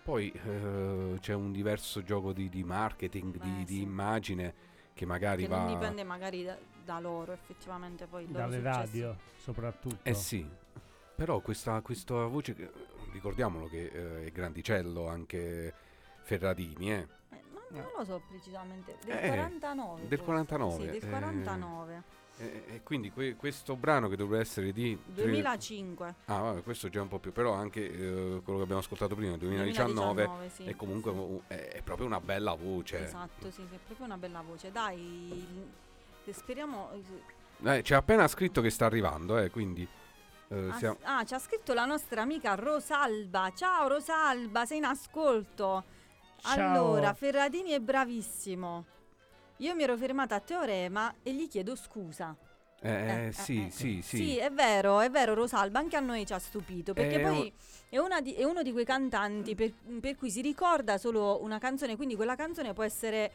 [0.07, 3.81] Poi eh, c'è un diverso gioco di, di marketing, di, Beh, di sì.
[3.83, 4.55] immagine
[4.95, 5.65] che magari che va...
[5.65, 9.99] non dipende magari da, da loro effettivamente poi Dalle radio soprattutto.
[10.05, 10.49] Eh sì,
[11.17, 12.71] però questa, questa voce, che-
[13.11, 15.75] ricordiamolo che eh, è grandicello anche
[16.23, 17.09] Ferradini, eh.
[17.31, 20.01] Eh, ma non lo so precisamente, del Eh, 49.
[20.07, 20.25] del forse.
[20.25, 22.03] 49, Sì, del eh, 49.
[22.39, 24.99] E, e quindi que- questo brano che dovrebbe essere di...
[25.15, 26.15] tre- 2005.
[26.27, 29.37] Ah, vabbè, questo già un po' più, però anche eh, quello che abbiamo ascoltato prima,
[29.39, 31.55] 2019, 2019, sì, è comunque sì.
[31.55, 33.05] è, è proprio una bella voce.
[33.05, 34.71] Esatto, sì, è proprio una bella voce.
[34.71, 35.47] Dai,
[36.25, 36.91] eh, speriamo...
[37.65, 39.89] Eh, c'è appena scritto che sta arrivando, eh, quindi...
[40.49, 43.51] eh, Ah, siamo- ah, ci ha scritto la nostra amica Rosalba.
[43.57, 45.85] Ciao Rosalba, sei in ascolto.
[46.43, 46.71] Ciao.
[46.71, 48.85] Allora, Ferradini è bravissimo.
[49.59, 52.37] Io mi ero fermata a Teorema e gli chiedo scusa.
[52.83, 53.71] eh, Eh, eh, sì, eh.
[53.71, 57.17] sì, sì, Sì, è vero, è vero Rosalba, anche a noi ci ha stupito, perché
[57.17, 57.51] È poi
[57.89, 61.59] è, una di- è uno di quei cantanti per, per cui si ricorda solo una
[61.59, 63.33] canzone, quindi quella canzone può essere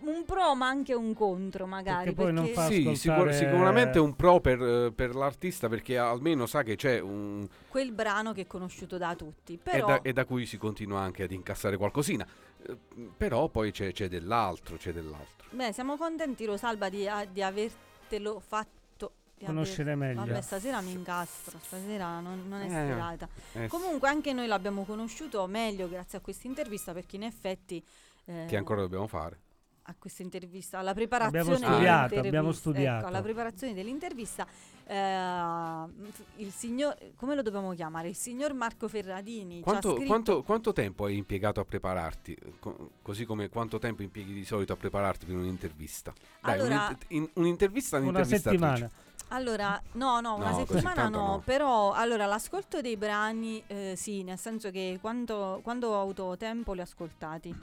[0.00, 2.12] un pro ma anche un contro magari.
[2.12, 5.96] Perché poi non fa Sì, sicur- sicuramente è un pro per, eh, per l'artista perché
[5.96, 7.46] almeno sa che c'è un...
[7.68, 9.54] quel brano che è conosciuto da tutti.
[9.54, 12.26] e, Però da, e da cui si continua anche ad incassare qualcosina.
[12.68, 12.76] Eh,
[13.16, 15.46] però poi c'è, c'è dell'altro, c'è dell'altro.
[15.50, 19.12] beh, siamo contenti Rosalba di, di avertelo fatto.
[19.36, 20.24] di aver- Conoscere meglio.
[20.24, 23.28] Vabbè, stasera mi incastro, stasera non, non è Eh, serata.
[23.52, 27.84] Eh, Comunque anche noi l'abbiamo conosciuto meglio grazie a questa intervista perché in effetti...
[28.26, 29.40] eh, che ancora dobbiamo fare.
[29.88, 32.26] A questa intervista, alla preparazione Abbiamo studiato, dell'intervista.
[32.26, 32.98] abbiamo studiato.
[32.98, 34.46] Ecco, alla preparazione dell'intervista,
[34.84, 38.08] eh, il signor, come lo dobbiamo chiamare?
[38.08, 42.36] Il signor Marco Ferradini Quanto, scritto- quanto- quanto tempo hai impiegato a prepararti?
[42.58, 46.12] Co- così come quanto tempo impieghi di solito a prepararti per un'intervista?
[46.40, 48.64] Dai, Allora- un'int- in- un'intervista Una all'intervistatrice.
[48.64, 48.90] settimana.
[49.28, 51.42] Allora, no, no, una No, settimana no, no.
[51.44, 56.72] però allora l'ascolto dei brani eh, sì, nel senso che quando, quando ho avuto tempo
[56.74, 57.54] li ho ascoltati.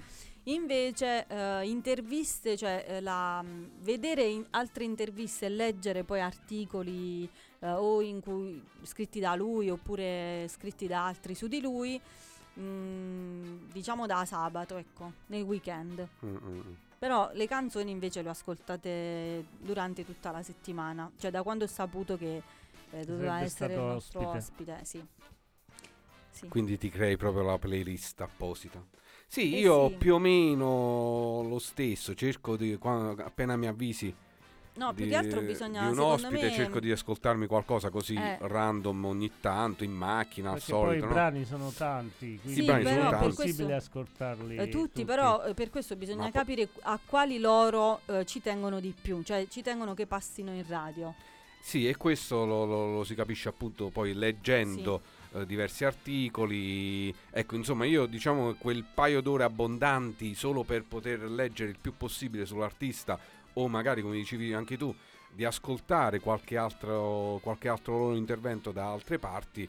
[0.46, 7.30] Invece eh, interviste, cioè eh, la, mh, vedere in- altre interviste e leggere poi articoli
[7.60, 12.00] eh, o in cui, scritti da lui oppure scritti da altri su di lui,
[12.56, 16.06] mh, diciamo da sabato, ecco, nel weekend.
[16.26, 16.74] Mm, mm, mm.
[17.00, 21.68] Però le canzoni invece le ho ascoltate durante tutta la settimana, cioè da quando ho
[21.68, 22.42] saputo che
[22.92, 24.72] eh, doveva Sarebbe essere il nostro ospite.
[24.74, 24.86] ospite.
[24.86, 25.06] Sì.
[26.32, 26.48] Sì.
[26.48, 28.84] Quindi ti crei proprio la playlist apposita.
[29.34, 29.96] Sì, Eh io sì.
[29.96, 34.14] più o meno lo stesso, cerco di, qua- appena mi avvisi
[34.76, 38.14] No, più di, che altro bisogna di un ospite, me cerco di ascoltarmi qualcosa così
[38.14, 38.38] Eh.
[38.42, 41.06] random ogni tanto, in macchina, al Perché poi solito.
[41.06, 41.14] i no?
[41.16, 43.26] brani sono tanti, quindi i brani è sono tanti.
[43.26, 47.40] impossibile Per ascoltarli eh, tutti, però eh, per questo bisogna Ma po- capire a quali
[47.40, 51.12] loro eh, ci tengono di più, cioè ci tengono che passino in radio.
[51.60, 55.02] Sì, e questo lo, lo- lo si capisce appunto poi leggendo
[55.34, 57.14] eh, diversi articoli.
[57.32, 61.96] Ecco, insomma, io diciamo che quel paio d'ore abbondanti solo per poter leggere il più
[61.98, 63.20] possibile sull'artista
[63.54, 64.94] o magari, come dicevi anche tu,
[65.32, 69.68] di ascoltare qualche altro, qualche altro loro intervento da altre parti.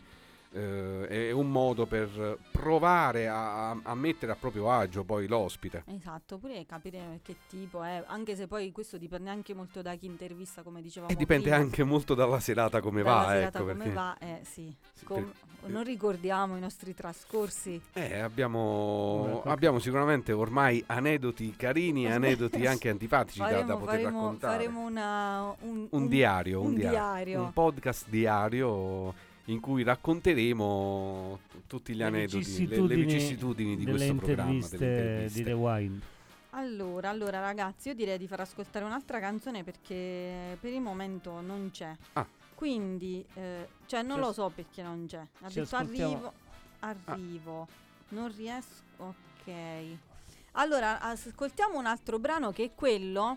[0.55, 5.83] Eh, è un modo per provare a, a- mettere a proprio agio poi l'ospite.
[5.87, 10.07] Esatto, pure capire che tipo è, anche se poi questo dipende anche molto da chi
[10.07, 11.57] intervista, come dicevamo E dipende prima.
[11.57, 14.75] anche molto dalla serata come Dalla va, serata ecco, come perché va, eh sì.
[14.95, 15.25] sì, Com-
[15.61, 17.81] per- non ricordiamo i nostri trascorsi.
[17.95, 19.49] Eh, abbiamo, Ecco.
[19.49, 24.57] abbiamo sicuramente ormai aneddoti carini e aneddoti anche antipatici da, da Faremo, poter faremo- raccontare.
[24.57, 27.41] faremo una- un, un diario, un, un diario, diario.
[27.43, 34.15] un podcast diario in cui racconteremo tutti gli Le aneddoti, le, le vicissitudini di questo
[34.15, 35.43] programma, delle interviste.
[35.43, 36.03] di Rewind.
[36.51, 41.71] Allora, allora ragazzi, io direi di far ascoltare un'altra canzone perché per il momento non
[41.73, 41.95] c'è.
[42.13, 42.27] Ah.
[42.55, 45.27] Quindi, eh, cioè non Ci lo so perché non c'è.
[45.41, 46.33] Ha detto arrivo,
[46.81, 47.67] arrivo,
[48.11, 49.53] non riesco, ok.
[50.53, 53.37] Allora, ascoltiamo un altro brano che è quello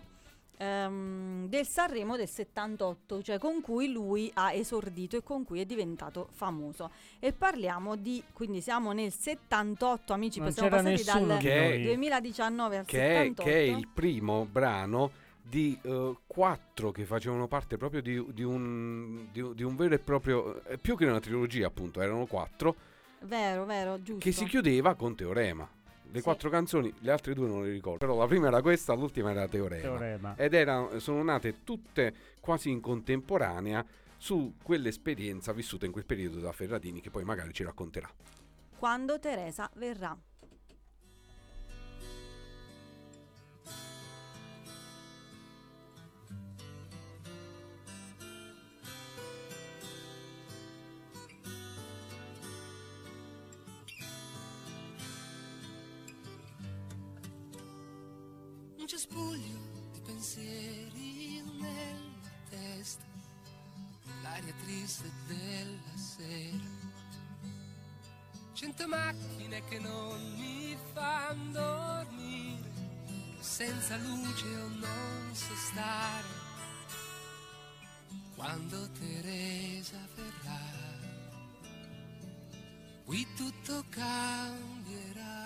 [0.58, 5.64] ehm, del Sanremo del 78, cioè con cui lui ha esordito e con cui è
[5.64, 6.90] diventato famoso.
[7.18, 11.82] E parliamo di, quindi siamo nel 78, amici, Non siamo passati dal Che è- noi.
[11.84, 13.42] 2019 al che, è, 78.
[13.48, 19.28] che è il primo brano di eh, quattro che facevano parte proprio di, di un,
[19.32, 22.74] di, di un vero e proprio, eh, più che una trilogia appunto, erano quattro,
[23.20, 24.20] Vero, vero, giusto.
[24.22, 25.68] che si chiudeva con Teorema.
[26.10, 26.22] Le Sì.
[26.22, 29.46] quattro canzoni, le altre due non le ricordo, però la prima era questa, l'ultima era
[29.46, 29.82] Teorema.
[29.82, 30.34] Teorema.
[30.36, 33.84] Ed erano, sono nate tutte quasi in contemporanea
[34.16, 38.08] su quell'esperienza vissuta in quel periodo da Ferradini che poi magari ci racconterà.
[38.78, 40.16] Quando Teresa verrà.
[58.98, 59.58] Cespuglio
[59.92, 63.04] di pensieri nella testa,
[64.24, 66.64] l'aria triste della sera.
[68.54, 72.72] Cento macchine che non mi fanno dormire,
[73.38, 76.26] senza luce o non so stare.
[78.34, 80.60] Quando Teresa verrà,
[83.04, 85.37] qui tutto cambierà.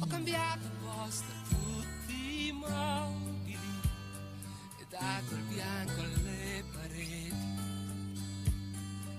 [0.00, 3.80] Ho cambiato posto a tutti i mobili
[4.78, 7.34] e dato il bianco alle pareti.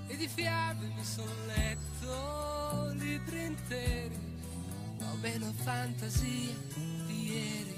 [0.07, 4.19] E di fiabe mi son letto libri interi,
[5.01, 7.70] ho meno fantasia di ieri.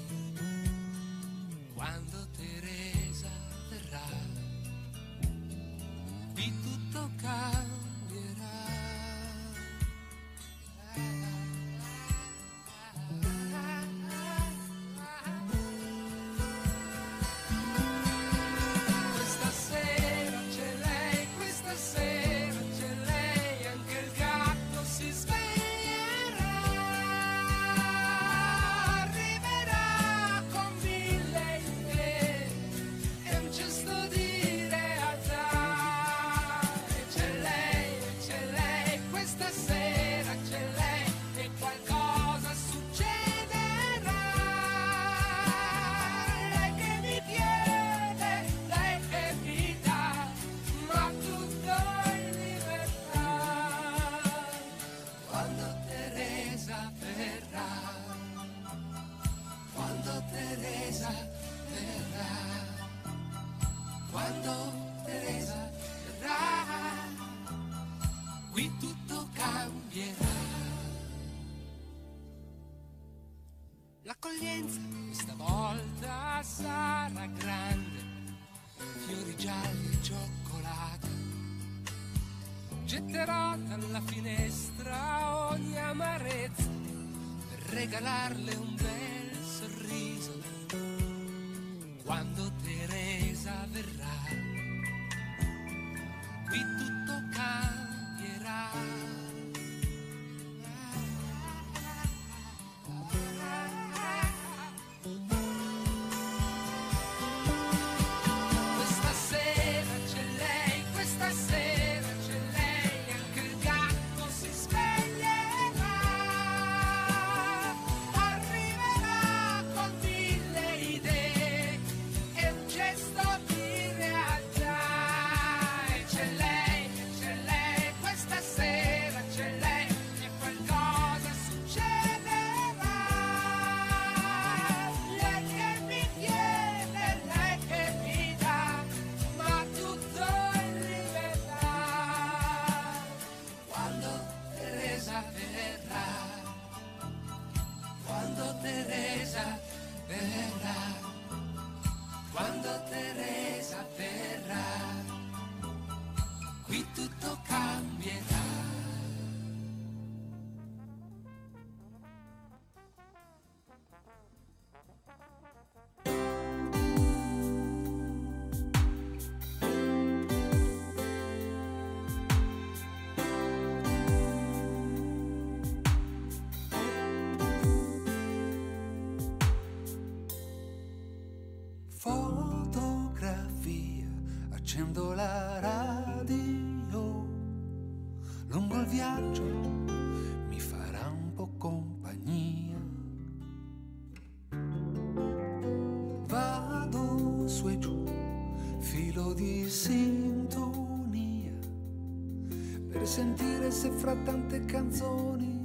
[204.04, 205.64] Fra tante canzoni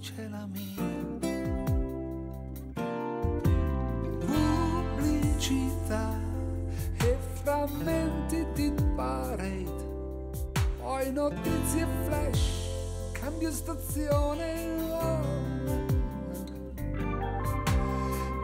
[0.00, 0.82] c'è la mia.
[4.18, 6.18] pubblicità
[6.98, 9.70] e frammenti di parade,
[10.80, 12.70] poi notizie flash,
[13.12, 14.80] cambio stazione.
[14.80, 15.20] oh.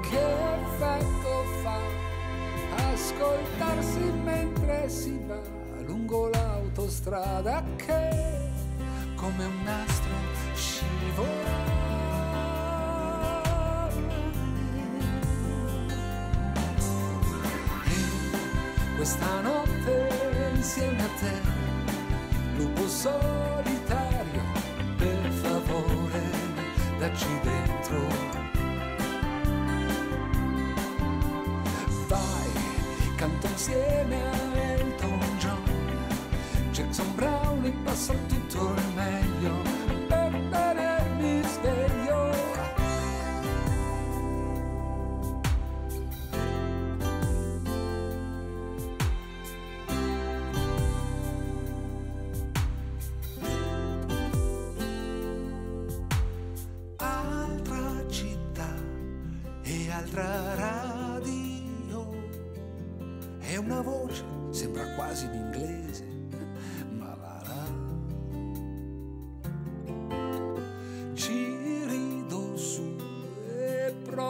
[0.03, 0.24] Che
[0.55, 1.32] effetto
[1.64, 1.80] fa
[2.93, 5.40] ascoltarsi mentre si va
[5.84, 8.01] lungo l'autostrada che
[9.23, 10.14] come un nastro
[10.53, 11.61] scivola.
[17.85, 21.41] E questa notte insieme a te,
[22.57, 24.01] lupo solitario,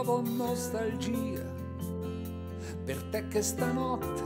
[0.03, 1.47] provo nostalgia.
[2.85, 4.23] Per te che stanotte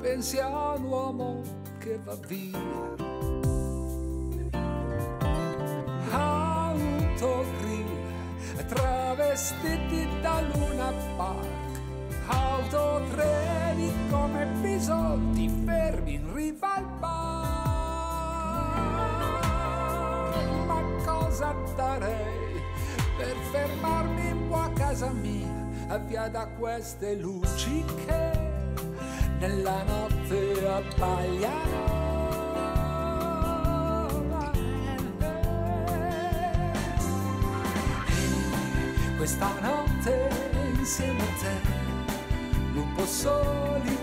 [0.00, 1.42] pensi a un uomo
[1.78, 2.58] che va via.
[6.10, 7.86] autogrill
[8.66, 11.46] travestiti da Luna Park.
[12.26, 17.46] Autotreni come bisolti fermi in riva al bar.
[20.66, 22.38] Ma cosa darei
[23.18, 28.30] per fermarmi un po' a casa mia a via da queste luci che
[29.40, 31.98] nella notte abbagliano
[39.16, 40.28] questa notte
[40.78, 41.60] insieme a te,
[42.72, 43.97] lupo solitario,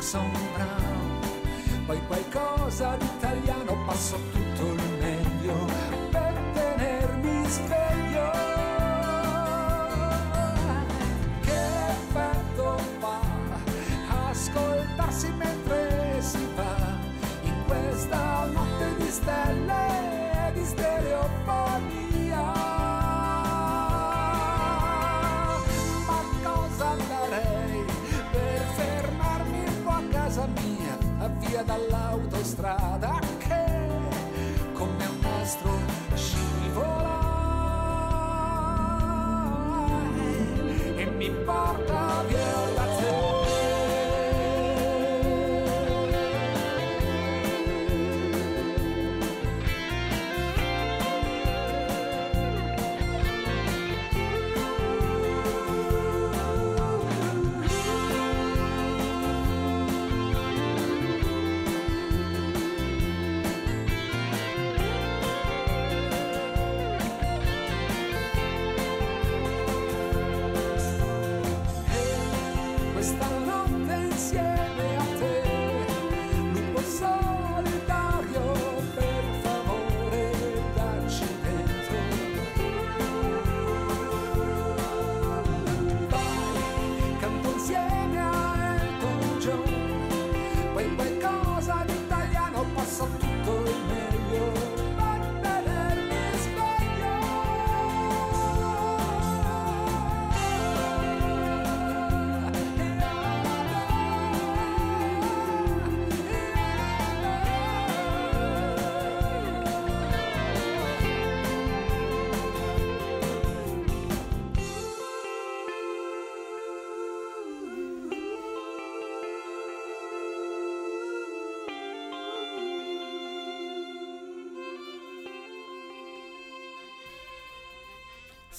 [0.00, 4.49] Jackson Brown, poi qualcosa d'italiano passo tutto
[31.68, 33.09] dall'autostrada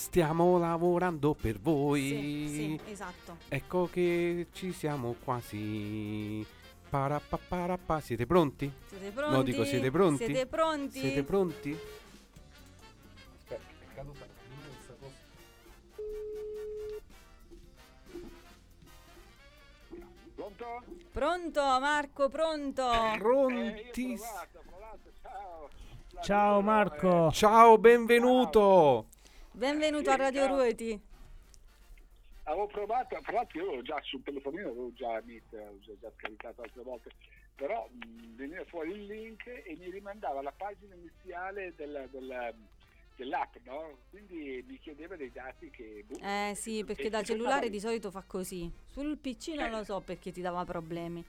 [0.02, 2.02] Stiamo lavorando per voi.
[2.02, 3.38] Sì, sì, esatto.
[3.48, 6.44] Ecco che ci siamo quasi.
[6.90, 8.70] Parappa, Siete pronti?
[8.88, 9.36] Siete pronti?
[9.36, 10.26] No, dico, siete pronti?
[10.26, 11.00] Siete pronti?
[11.00, 11.80] Siete pronti?
[13.38, 15.14] Aspetta, è caduta questa cosa.
[20.34, 20.84] Pronto?
[21.12, 22.90] Pronto, Marco, pronto?
[23.20, 24.18] Pronti?
[25.22, 25.70] ciao.
[26.22, 27.32] Ciao Marco.
[27.32, 29.11] Ciao, benvenuto.
[29.52, 30.56] Benvenuto a Radio ciao.
[30.56, 31.00] Ruoti.
[32.44, 36.62] Avevo provato, tra l'altro io avevo già sul telefonino, avevo già Meet, avevo già, scaricato
[36.64, 37.12] altre volte,
[37.56, 42.54] però mh, veniva fuori il link e mi rimandava alla pagina iniziale del- del-
[43.16, 43.98] dell'app, no?
[44.10, 46.04] Quindi mi chiedeva dei dati che...
[46.08, 48.70] boh, Eh sì, perché da cellulare di solito fa così.
[48.88, 49.70] Sul PC non Eh.
[49.72, 51.24] lo so perché ti dava problemi.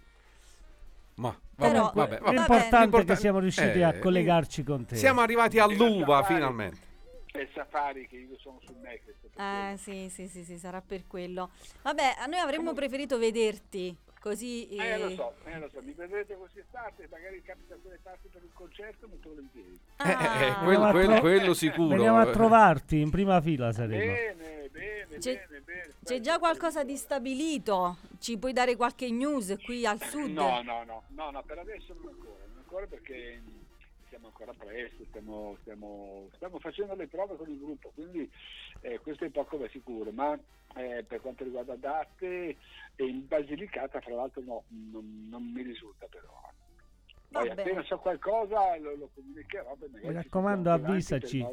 [1.17, 2.31] Ma vabbè, Però- vabbè, vabbè.
[2.33, 4.97] L'importante è che L'importante- siamo riusciti eh, a collegarci con te.
[4.97, 6.91] Siamo arrivati all'uva finalmente.
[7.33, 9.77] È Safari che io sono sul Eh quello.
[9.79, 11.51] sì, sì, sì, sì, sarà per quello.
[11.83, 14.69] Vabbè, a noi avremmo preferito vederti, così...
[14.77, 18.43] Eh, lo eh, so, eh, lo so, mi vedrete quest'estate, magari capita quelle parti per
[18.43, 19.79] un concerto, molto volentieri.
[19.97, 20.63] Eh, eh, eh, Ah.
[20.63, 21.89] quello, Veniamo a quello- tro- quello sicuro.
[21.89, 24.13] Veniamo a trovarti, in prima fila saremo.
[24.13, 25.91] Bene, bene, C'è- bene, bene.
[26.05, 27.97] C'è già qualcosa di stabilito?
[28.19, 30.33] Ci puoi dare qualche news qui al sud?
[30.33, 33.41] No, no, no, no, no, per adesso non ancora, non ancora perché
[34.23, 38.31] siamo ancora presto, stiamo, stiamo, stiamo facendo le prove con il gruppo, quindi
[38.81, 40.39] eh, questo è poco ma sicuro, ma
[40.77, 42.57] eh, per quanto riguarda date,
[42.95, 46.31] e in Basilicata fra l'altro no, non, non mi risulta però.
[47.29, 49.77] Poi appena so qualcosa lo, lo comunicherò.
[49.91, 51.45] Mi raccomando, avvisaci.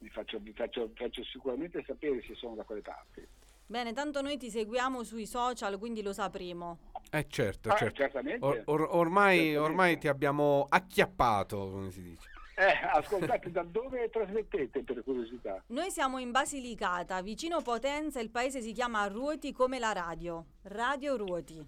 [0.00, 3.26] Vi faccio, vi faccio- faccio sicuramente sapere se sono da quelle parti.
[3.70, 6.78] Bene, tanto noi ti seguiamo sui social, quindi lo sapremo.
[7.10, 7.96] Eh certo, Ah, certo.
[7.96, 8.42] certamente.
[8.44, 9.58] Or- or- ormai, Certamente.
[9.58, 12.28] ormai ti abbiamo acchiappato, come si dice.
[12.56, 15.62] Eh, ascoltate, da dove trasmettete per curiosità?
[15.66, 20.44] Noi siamo in Basilicata, vicino Potenza, il paese si chiama Ruoti come la radio.
[20.62, 21.64] Radio Ruoti.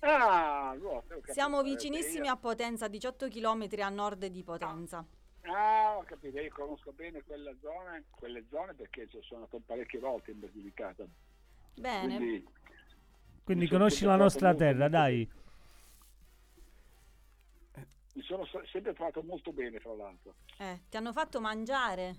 [0.00, 1.04] Ah, no.
[1.28, 4.98] Siamo Eh, vicinissimi a Potenza, 18 km a nord di Potenza.
[4.98, 5.04] Ah,
[5.52, 10.30] ho capito, io conosco bene quella zona, quelle zone perché ci sono stato parecchie volte
[10.30, 11.04] in Basilicata.
[11.74, 12.16] Bene.
[12.16, 12.48] Quindi,
[13.44, 15.30] Quindi conosci la nostra terra, molto dai.
[18.14, 20.34] mi sono so- sempre trovato molto bene, fra l'altro.
[20.58, 22.14] Eh, ti hanno fatto mangiare?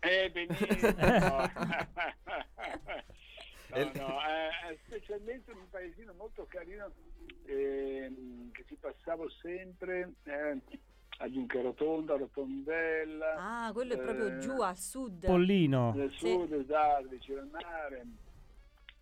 [0.00, 0.90] Eh, benissimo.
[3.70, 6.92] no, no, eh, eh, specialmente in un paesino molto carino
[7.46, 10.60] ehm, che ci passavo sempre eh,
[11.18, 13.34] a Giuncherotonda, a Rotondella,
[13.66, 15.24] Ah, quello è proprio Eh, giù al sud.
[15.26, 15.92] Pollino.
[15.94, 16.28] nel Sì.
[16.30, 18.06] sud, esatto, vicino al mare.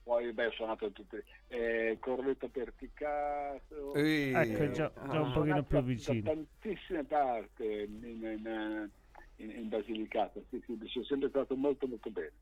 [0.05, 3.95] Poi beh, ho suonato tutte eh, Corletto Perticato.
[3.95, 6.21] Ecco, già- già un ah, pochino più da- vicino.
[6.23, 8.91] Da tantissime parti in, in-
[9.37, 12.33] in- in Basilicata, sì, sì, sono sempre stato molto molto bene.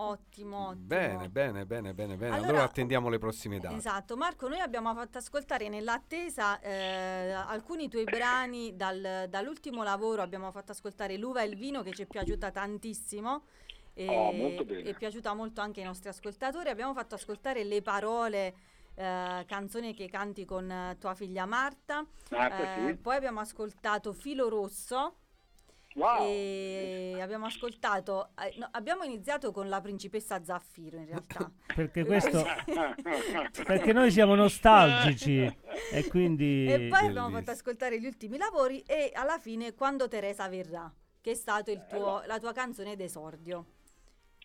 [0.00, 0.86] Ottimo, ottimo.
[0.86, 2.32] Bene, bene, bene, bene, bene.
[2.34, 3.74] Allora, Allora, attendiamo le prossime date.
[3.74, 10.52] Esatto, Marco, noi abbiamo fatto ascoltare nell'attesa eh, alcuni tuoi brani dal- dall'ultimo lavoro, abbiamo
[10.52, 13.42] fatto ascoltare L'uva e il vino che ci è piaciuta tantissimo.
[13.94, 14.88] E, Oh, molto bene.
[14.88, 16.68] È piaciuta molto anche ai nostri ascoltatori.
[16.68, 18.54] Abbiamo fatto ascoltare le parole,
[18.94, 22.06] eh, canzone che canti con eh, tua figlia Marta.
[22.30, 22.94] Marta, Eh, sì.
[22.94, 25.16] Poi abbiamo ascoltato Filo Rosso.
[25.94, 26.26] Wow.
[26.28, 31.50] E abbiamo ascoltato, eh, no, abbiamo iniziato con la principessa Zaffiro in realtà.
[31.74, 32.44] Perché questo
[33.64, 35.40] perché noi siamo nostalgici
[35.92, 37.30] e quindi E poi abbiamo Bellissimo.
[37.38, 41.84] fatto ascoltare gli ultimi lavori e alla fine quando Teresa verrà, che è stato il
[41.88, 43.66] tuo- la tua canzone d'esordio.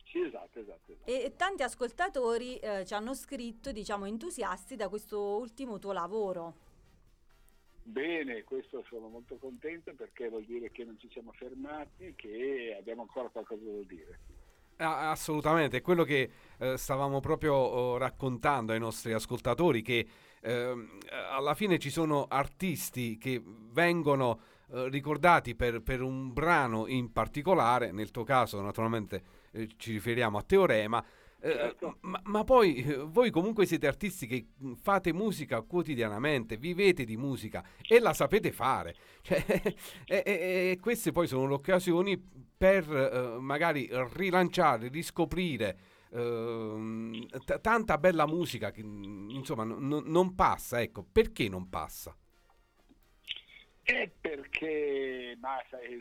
[0.05, 0.91] Sì, esatto, esatto.
[0.91, 1.09] esatto.
[1.09, 6.55] E, e tanti ascoltatori eh, ci hanno scritto, diciamo, entusiasti da questo ultimo tuo lavoro.
[7.83, 13.01] Bene, questo sono molto contento perché vuol dire che non ci siamo fermati, che abbiamo
[13.01, 14.19] ancora qualcosa da dire.
[14.77, 20.07] Assolutamente, è quello che eh, stavamo proprio oh, raccontando ai nostri ascoltatori, che
[20.41, 20.97] ehm,
[21.31, 24.39] alla fine ci sono artisti che vengono
[24.71, 30.37] eh, ricordati per, per un brano in particolare, nel tuo caso naturalmente eh, ci riferiamo
[30.37, 31.97] a Teorema, eh, Certo.
[32.01, 37.17] ma, ma poi eh, voi comunque siete artisti che mh, fate musica quotidianamente, vivete di
[37.17, 38.95] musica e la sapete fare.
[39.23, 39.45] Cioè,
[40.05, 42.17] e, e- e queste poi sono le occasioni
[42.57, 45.77] per eh, magari rilanciare, riscoprire
[46.11, 50.81] ehm, t- tanta bella musica che mh, insomma n- non passa.
[50.81, 52.15] Ecco, perché non passa?
[53.81, 55.57] È perché ma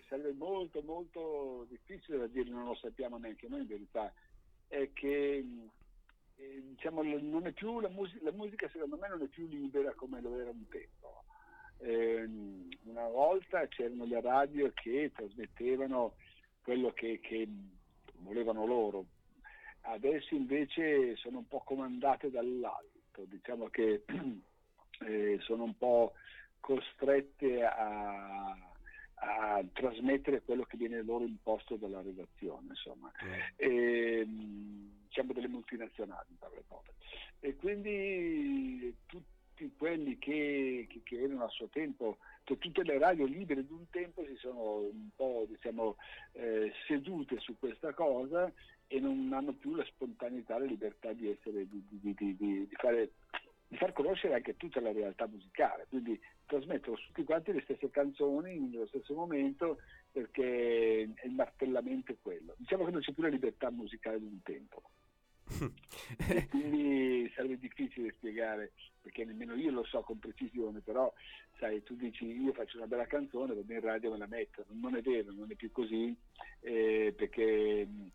[0.08, 4.12] sarebbe molto molto difficile da dire, non lo sappiamo neanche noi in verità,
[4.72, 5.44] è che
[6.36, 7.02] eh, diciamo,
[7.52, 10.66] più la, musica, la musica secondo me non è più libera come lo era un
[10.68, 11.24] tempo.
[11.80, 16.14] Ehm, una volta c'erano le radio che trasmettevano
[16.62, 17.46] quello che, che
[18.20, 19.04] volevano loro,
[19.82, 24.04] adesso invece sono un po' comandate dall'alto, diciamo che
[25.04, 26.14] eh, sono un po'
[26.60, 28.56] costrette a,
[29.24, 33.10] a trasmettere quello che viene loro imposto dalla redazione, insomma.
[33.56, 36.94] E, mh, diciamo delle multinazionali, in parole povere.
[37.40, 43.64] E quindi tutti quelli che, che, che erano a suo tempo, tutte le radio libere
[43.64, 45.96] di un tempo si sono un po' diciamo,
[46.32, 48.52] eh, sedute su questa cosa
[48.88, 53.12] e non hanno più la spontaneità, la libertà di essere, di- di- di fare
[53.72, 56.20] di far conoscere anche tutta la realtà musicale, quindi
[56.52, 59.78] trasmettono tutti quanti le stesse canzoni nello stesso momento
[60.10, 62.54] perché il martellamento è quello.
[62.58, 64.82] Diciamo che non c'è più la libertà musicale di un tempo.
[66.50, 71.12] Quindi sarebbe difficile spiegare perché nemmeno io lo so con precisione, però
[71.58, 74.64] sai, tu dici io faccio una bella canzone, va bene in radio me la metto,
[74.68, 76.14] non è vero, non è più così
[76.60, 78.10] eh, perché mh,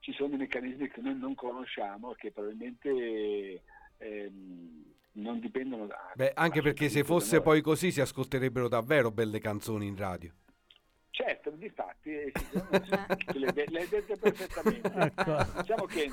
[0.00, 3.62] ci sono dei meccanismi che noi non conosciamo che probabilmente
[3.98, 6.12] ehm, non dipendono da...
[6.14, 10.32] Beh, anche perché se fosse poi così si ascolterebbero davvero belle canzoni in radio.
[11.10, 12.68] Certo, difatti, eh, sì, sono-
[13.34, 14.92] le, hai dette perfettamente.
[14.94, 15.60] Ecco.
[15.60, 16.10] Diciamo che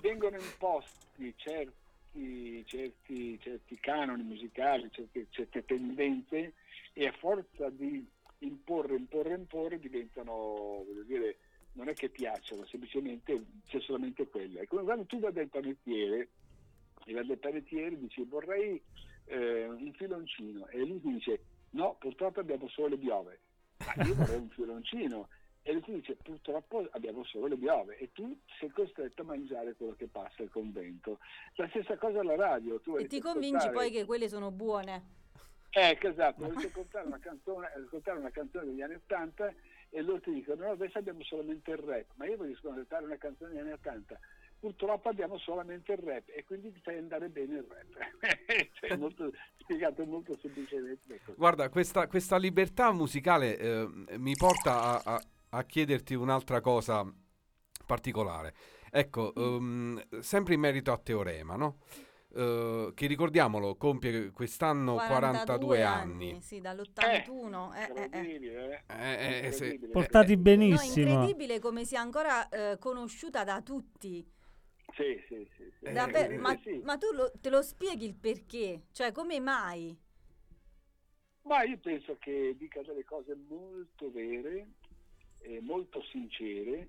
[0.00, 6.52] vengono imposti certi, certi, certi canoni musicali, certe, certe tendenze
[6.92, 8.06] e a forza di
[8.40, 10.32] imporre, imporre, imporre diventano,
[10.86, 11.38] voglio dire,
[11.72, 14.60] non è che piacciono, semplicemente c'è solamente quella.
[14.60, 16.28] È come quando tu vai dal panettiere
[17.04, 18.80] e vai dal panettiere e dici vorrei
[19.26, 21.40] eh, un filoncino e lui ti dice
[21.70, 23.40] no, purtroppo abbiamo solo le biove.
[23.96, 25.28] Ma io vorrei un filoncino.
[25.64, 29.94] E lui dice purtroppo abbiamo solo le biove e tu sei costretto a mangiare quello
[29.94, 31.18] che passa al convento.
[31.54, 32.80] La stessa cosa alla radio.
[32.80, 35.20] Tu E ti convinci ascoltare- poi che quelle sono buone.
[35.70, 39.54] Ecco, esatto, volete ascoltare una canzone, ascoltare una canzone degli anni 80
[39.90, 43.16] e loro ti dicono no, adesso abbiamo solamente il rap, ma io voglio ascoltare una
[43.16, 44.18] canzone degli anni 80.
[44.62, 48.12] Purtroppo abbiamo solamente il rap e quindi fai andare bene il rap.
[48.78, 51.18] Cioè, è molto, spiegato molto semplicemente.
[51.24, 51.36] così.
[51.36, 53.88] Guarda, questa, questa libertà musicale eh,
[54.18, 55.22] mi porta a, a-
[55.54, 57.04] a chiederti un'altra cosa
[57.84, 58.54] particolare.
[58.88, 61.78] Ecco, ehm, sempre in merito a Teorema, no?
[62.32, 66.40] Eh, che ricordiamolo, compie quest'anno 42, anni.
[66.40, 67.74] Sì, dall'81.
[67.74, 68.82] eh, eh, eh.
[68.86, 69.50] Eh?
[69.50, 69.88] Eh, eh.
[69.90, 71.10] Portati No, benissimo.
[71.10, 74.24] incredibile come sia ancora eh, conosciuta da tutti.
[74.94, 75.72] Sì, sì, sì.
[75.78, 75.92] sì.
[75.92, 78.82] Davvero, ma, ma tu lo- te lo spieghi il perché?
[78.92, 79.96] Cioè, come mai?
[81.42, 84.66] Ma io penso che dica delle cose molto vere,
[85.40, 86.88] eh, molto sincere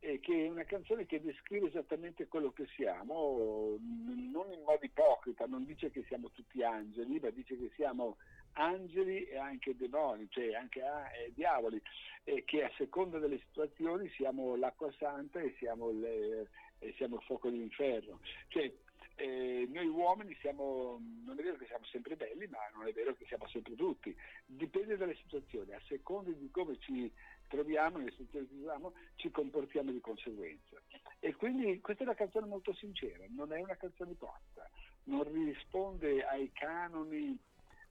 [0.00, 5.46] e che è una canzone che descrive esattamente quello che siamo, non in modo ipocrita,
[5.46, 8.18] non dice che siamo tutti angeli, ma dice che siamo
[8.52, 11.80] angeli e anche demoni, cioè anche eh, diavoli,
[12.24, 16.50] e che a seconda delle situazioni siamo l'acqua santa e siamo, le,
[16.84, 18.20] e siamo il fuoco dell'inferno.
[18.48, 18.72] Cioè,
[19.16, 23.14] eh, noi uomini siamo, non è vero che siamo sempre belli, ma non è vero
[23.14, 24.14] che siamo sempre brutti,
[24.44, 27.12] dipende dalle situazioni, a seconda di come ci
[27.48, 30.80] troviamo, nelle situazioni che troviamo, ci comportiamo di conseguenza.
[31.20, 34.68] E quindi questa è una canzone molto sincera, non è una canzone tosta,
[35.04, 37.38] non risponde ai canoni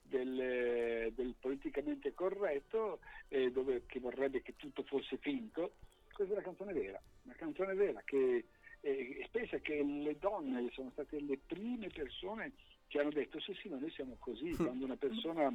[0.02, 5.76] del, del politicamente corretto, eh, dove, che vorrebbe che tutto fosse finto.
[6.12, 8.46] Questa è una canzone vera, una canzone vera che
[8.84, 12.52] eh, pensa che le donne sono state le prime persone
[12.88, 15.52] che hanno detto sì sì, ma noi siamo così, quando una persona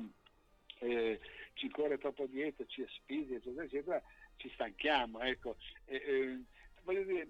[0.79, 1.20] eh,
[1.53, 4.03] ci corre troppo dietro, ci asfisia, eccetera, eccetera,
[4.37, 5.20] ci stanchiamo.
[5.20, 5.57] Ecco.
[5.85, 6.41] Eh,
[6.83, 7.29] voglio dire,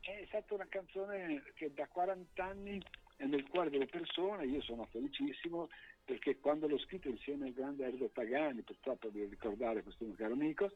[0.00, 2.80] è stata una canzone che da 40 anni
[3.16, 5.68] è nel cuore delle persone, io sono felicissimo
[6.04, 10.34] perché quando l'ho scritto insieme al grande Erdo Pagani, purtroppo devo ricordare questo mio caro
[10.34, 10.70] amico,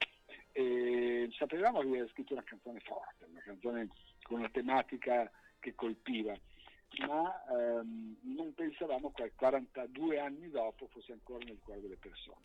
[0.52, 3.88] eh, sapevamo che aveva scritto una canzone forte, una canzone
[4.22, 6.34] con una tematica che colpiva,
[7.06, 12.40] ma ehm, non pensavamo che 42 anni dopo fosse ancora nel cuore delle persone.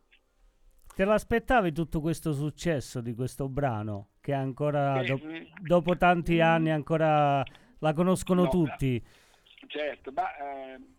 [0.96, 5.20] Te l'aspettavi tutto questo successo di questo brano che ancora do-
[5.62, 7.44] dopo tanti anni ancora
[7.80, 9.04] la conoscono No, tutti?
[9.68, 10.96] Certo, ma ehm,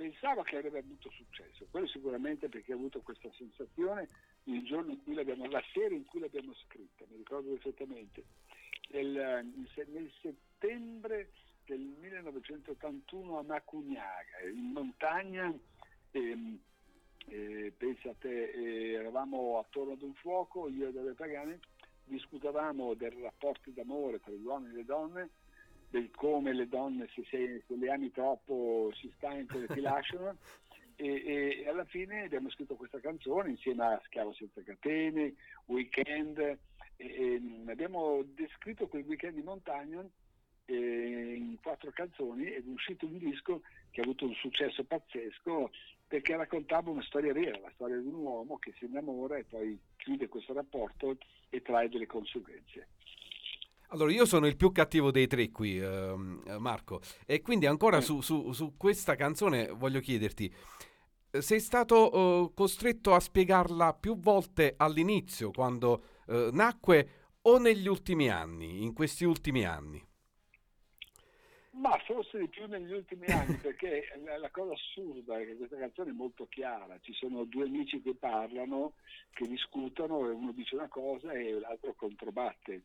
[0.00, 4.08] pensavo che avrebbe avuto successo, quello sicuramente perché ho avuto questa sensazione
[4.44, 8.24] il giorno in cui l'abbiamo, la sera in cui l'abbiamo scritta, mi ricordo perfettamente,
[8.92, 9.46] nel,
[9.86, 11.30] nel settembre
[11.64, 15.52] del 1981 a Macugnaga, in montagna,
[16.10, 16.58] ehm,
[17.28, 21.58] eh, pensa a te, eh, eravamo attorno ad un fuoco, io e Dove Pagani,
[22.04, 25.30] discutavamo dei rapporti d'amore tra gli uomini e le donne,
[25.90, 30.36] del come le donne se, se, se le ami troppo si stancano e ti lasciano
[30.94, 35.34] e, e alla fine abbiamo scritto questa canzone insieme a Schiavo senza catene,
[35.66, 36.58] Weekend
[37.00, 40.04] e, e abbiamo descritto quel weekend in montagna
[40.66, 45.70] eh, in quattro canzoni ed è uscito un disco che ha avuto un successo pazzesco
[46.06, 49.78] perché raccontava una storia vera, la storia di un uomo che si innamora e poi
[49.96, 51.16] chiude questo rapporto
[51.48, 52.88] e trae delle conseguenze.
[53.92, 58.20] Allora, io sono il più cattivo dei tre qui, ehm, Marco, e quindi ancora su,
[58.20, 60.52] su- su questa canzone voglio chiederti,
[61.32, 67.08] eh, sei stato eh, costretto a spiegarla più volte all'inizio, quando eh, nacque,
[67.42, 70.02] o negli ultimi anni, in questi ultimi anni?
[71.72, 75.76] Ma forse di più negli ultimi anni, perché la, la cosa assurda è che questa
[75.76, 78.94] canzone è molto chiara, ci sono due amici che parlano,
[79.32, 82.82] che discutono e uno dice una cosa e l'altro controbatte.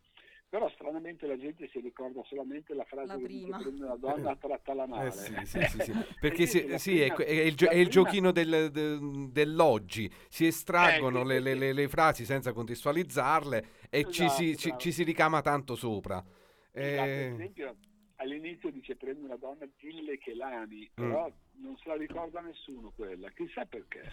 [0.47, 3.57] Però stranamente la gente si ricorda solamente la frase La che dice prima.
[3.57, 5.07] prende una donna, trattala male.
[5.09, 5.91] Eh sì, sì, sì, sì.
[6.19, 9.31] Perché E la sì, è, prima- è il, gio- è il prima- giochino del- de-
[9.31, 11.59] dell'oggi, si estraggono Ecco, le, le- sì.
[11.59, 16.23] le- le frasi senza contestualizzarle e ci, si, Esatto, ci- ci si ricama tanto sopra.
[16.71, 17.75] Esatto, Eh, esempio
[18.17, 20.89] all'inizio dice prende una donna, dille che l'ami, Mm.
[20.93, 24.03] però non se la ricorda nessuno quella, chissà perché.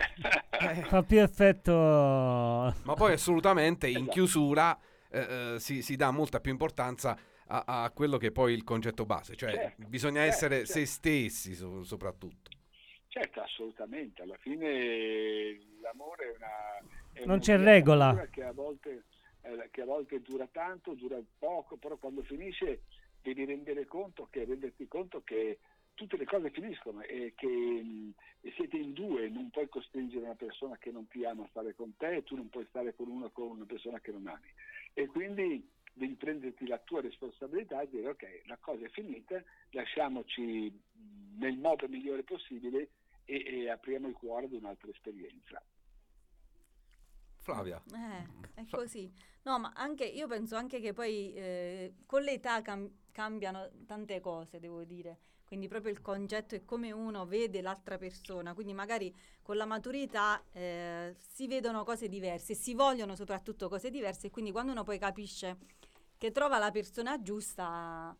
[0.88, 1.72] Fa più effetto...
[1.72, 4.10] ma poi assolutamente in Esatto.
[4.10, 4.78] chiusura
[5.12, 8.64] eh, eh, si, si dà molta più importanza a, a quello che è poi il
[8.64, 10.72] concetto base, cioè Certo, bisogna certo, essere certo.
[10.72, 12.50] se stessi so- soprattutto.
[13.08, 16.78] Certo, assolutamente, alla fine l'amore è una...
[17.12, 18.26] è Non una c'è regola.
[18.30, 19.04] Che a, volte,
[19.42, 22.82] eh, che a volte dura tanto, dura poco, però quando finisce
[23.20, 25.58] devi rendere conto che, renderti conto che
[25.94, 28.14] tutte le cose finiscono e che mh,
[28.56, 31.94] siete in due, non puoi costringere una persona che non ti ama a stare con
[31.98, 34.48] te e tu non puoi stare con una, con una persona che non ami.
[34.95, 40.72] E quindi devi prenderti la tua responsabilità e dire ok, la cosa è finita, lasciamoci
[41.36, 42.90] nel modo migliore possibile
[43.24, 45.62] e, e apriamo il cuore ad un'altra esperienza.
[47.40, 47.82] Flavia.
[47.93, 49.12] Eh, è Fa- così.
[49.43, 54.61] No, ma anche io penso anche che poi eh, con l'età cam- cambiano tante cose,
[54.61, 55.18] devo dire.
[55.53, 58.55] Quindi proprio il concetto è come uno vede l'altra persona.
[58.55, 64.28] Quindi magari con la maturità eh, si vedono cose diverse, si vogliono soprattutto cose diverse
[64.28, 65.59] e quindi quando uno poi capisce
[66.16, 68.16] che trova la persona giusta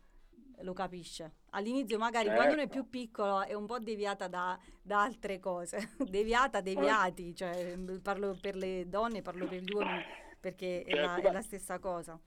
[0.59, 1.37] lo capisce.
[1.53, 2.81] All'inizio magari quando uno è Certo.
[2.81, 8.37] più piccolo è un po' deviata da, da altre cose, deviata, deviati, cioè mh, parlo
[8.39, 10.03] per le donne, parlo per gli uomini,
[10.39, 12.19] perché è, la, Certo, è la stessa cosa.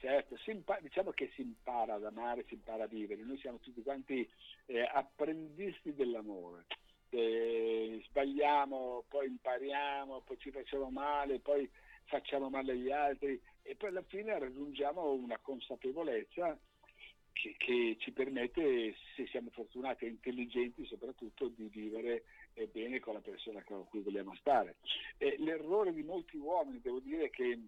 [0.00, 3.22] Certo, impa- diciamo che si impara ad amare, si impara a vivere.
[3.22, 4.26] Noi siamo tutti quanti
[4.64, 6.64] eh, apprendisti dell'amore.
[7.10, 11.70] Eh, sbagliamo, poi impariamo, poi ci facciamo male, poi
[12.04, 16.58] facciamo male agli altri e poi alla fine raggiungiamo una consapevolezza
[17.32, 22.24] che, che, ci permette, se siamo fortunati e intelligenti soprattutto, di vivere
[22.54, 24.76] eh, bene con la persona con cui vogliamo stare.
[25.18, 27.58] Eh, l'errore di molti uomini, devo dire, che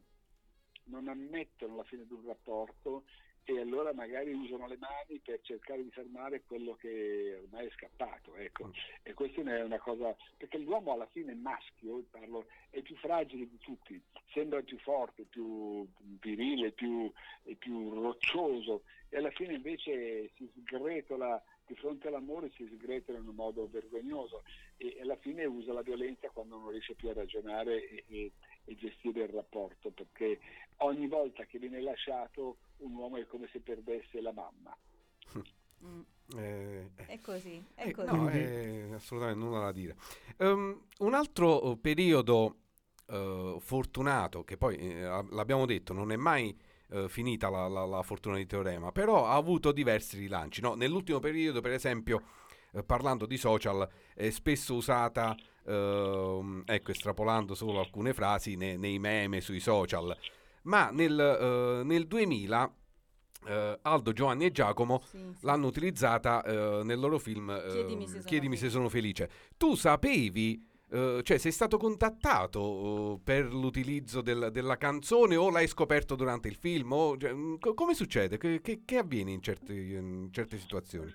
[0.85, 3.05] non ammettono la fine di un rapporto
[3.45, 8.37] e allora magari usano le mani per cercare di fermare quello che ormai è scappato.
[8.37, 8.71] Ecco.
[9.03, 13.49] E questa è una cosa, perché l'uomo alla fine è maschio, parlo, è più fragile
[13.49, 14.01] di tutti,
[14.33, 15.87] sembra più forte, più
[16.21, 17.11] virile, più,
[17.59, 23.35] più roccioso e alla fine invece si sgretola di fronte all'amore si sgretola in un
[23.35, 24.43] modo vergognoso
[24.79, 28.33] e alla fine usa la violenza quando non riesce più a ragionare e, e,
[28.65, 30.41] e gestire il rapporto perché
[30.79, 34.77] ogni volta che viene lasciato un uomo è come se perdesse la mamma.
[35.85, 36.01] Mm.
[36.37, 38.15] Eh, è così, è eh, così.
[38.15, 39.97] No, è assolutamente nulla da dire.
[40.39, 42.57] Um, un altro periodo
[43.07, 46.57] uh, fortunato, che poi eh, l'abbiamo detto, non è mai
[46.91, 50.61] uh, finita la, la, la, fortuna di Teorema, però ha avuto diversi rilanci.
[50.61, 50.75] No?
[50.75, 52.23] Nell'ultimo periodo, per esempio,
[52.87, 59.61] parlando di social, è spesso usata, ecco, estrapolando solo alcune frasi, ne, nei meme sui
[59.61, 60.17] social
[60.63, 65.39] ma nel, uh, nel 2000 uh, eh, Aldo, Giovanni e Giacomo sì, sì.
[65.41, 69.31] l'hanno utilizzata uh, nel loro film Chiedimi, se, Chiedimi se sono felice.
[69.57, 75.67] Tu sapevi Uh, cioè, sei stato contattato uh, per l'utilizzo del, della canzone o l'hai
[75.67, 76.93] scoperto durante il film?
[76.93, 78.37] O, cioè, co- come succede?
[78.37, 81.11] Che, che, che avviene in, certi, in, certe situazioni?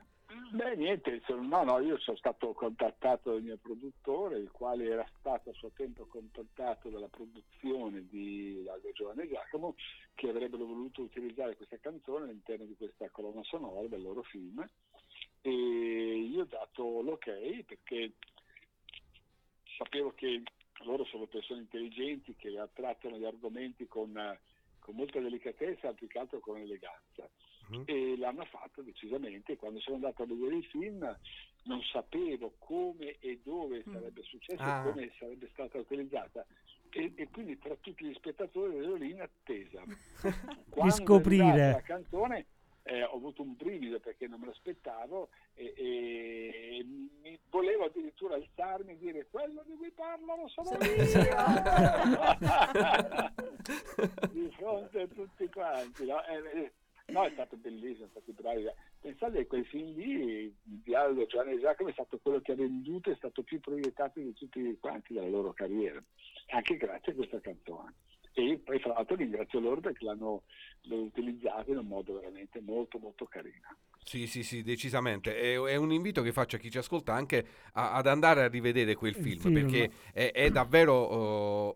[0.49, 5.49] Beh, niente, no, no, io sono stato contattato dal mio produttore, il quale era stato
[5.49, 9.75] a suo tempo contattato dalla produzione di Aldo Giovanni Giacomo,
[10.15, 14.65] che avrebbero voluto utilizzare questa canzone all'interno di questa colonna sonora del loro film.
[15.41, 18.13] E io ho dato l'ok perché
[19.77, 20.43] sapevo che
[20.85, 24.13] loro sono persone intelligenti che trattano gli argomenti con,
[24.79, 27.29] con molta delicatezza, più che altro con eleganza
[27.70, 27.84] uh-huh.
[27.86, 29.57] e l'hanno fatto decisamente.
[29.57, 31.18] Quando sono andato a vedere il film
[31.63, 33.93] non sapevo come e dove mm.
[33.93, 34.82] sarebbe successo ah.
[34.82, 36.45] e come sarebbe stata utilizzata.
[36.89, 39.84] E, e, quindi tra tutti gli spettatori ero lì in attesa.
[40.82, 42.45] di scoprire la canzone
[42.88, 46.86] eh, ho avuto un brivido perché non me l'aspettavo e, e,
[47.22, 50.78] mi volevo addirittura alzarmi e dire quello di cui parlano sono io
[54.32, 56.26] di fronte a tutti quanti no?
[56.26, 56.72] eh,
[57.08, 58.66] No, è stato bellissimo, è stato bravi.
[58.99, 63.12] Pensate che quel film lì, di Aldo Giovanni Giacomo, è stato quello che ha venduto
[63.12, 66.03] è stato più proiettato di tutti quanti della loro carriera,
[66.47, 67.93] anche grazie a questa canzone.
[68.34, 70.43] E poi fra l'altro ringrazio loro perché l'hanno
[70.89, 73.78] utilizzato in un modo veramente molto molto carino.
[74.08, 75.36] Sì, sì, sì, decisamente.
[75.36, 78.47] È, è, un invito che faccio a chi ci ascolta anche a, ad andare a
[78.47, 79.53] rivedere quel film, film.
[79.53, 81.76] perché è, è davvero...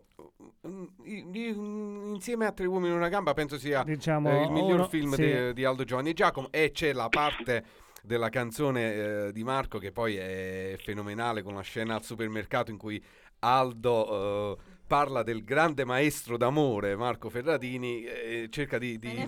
[1.04, 5.12] insieme a Tre uomini in una gamba penso sia diciamo, eh, il miglior uno, film
[5.14, 5.22] sì.
[5.22, 7.64] di, di, Aldo Giovanni e Giacomo e c'è la parte
[8.02, 8.94] della canzone
[9.26, 13.02] eh, di Marco che poi è fenomenale con la scena al supermercato in cui
[13.40, 14.56] Aldo...
[14.58, 19.26] Uh, parla del grande maestro d'amore Marco Ferradini e cerca di, di,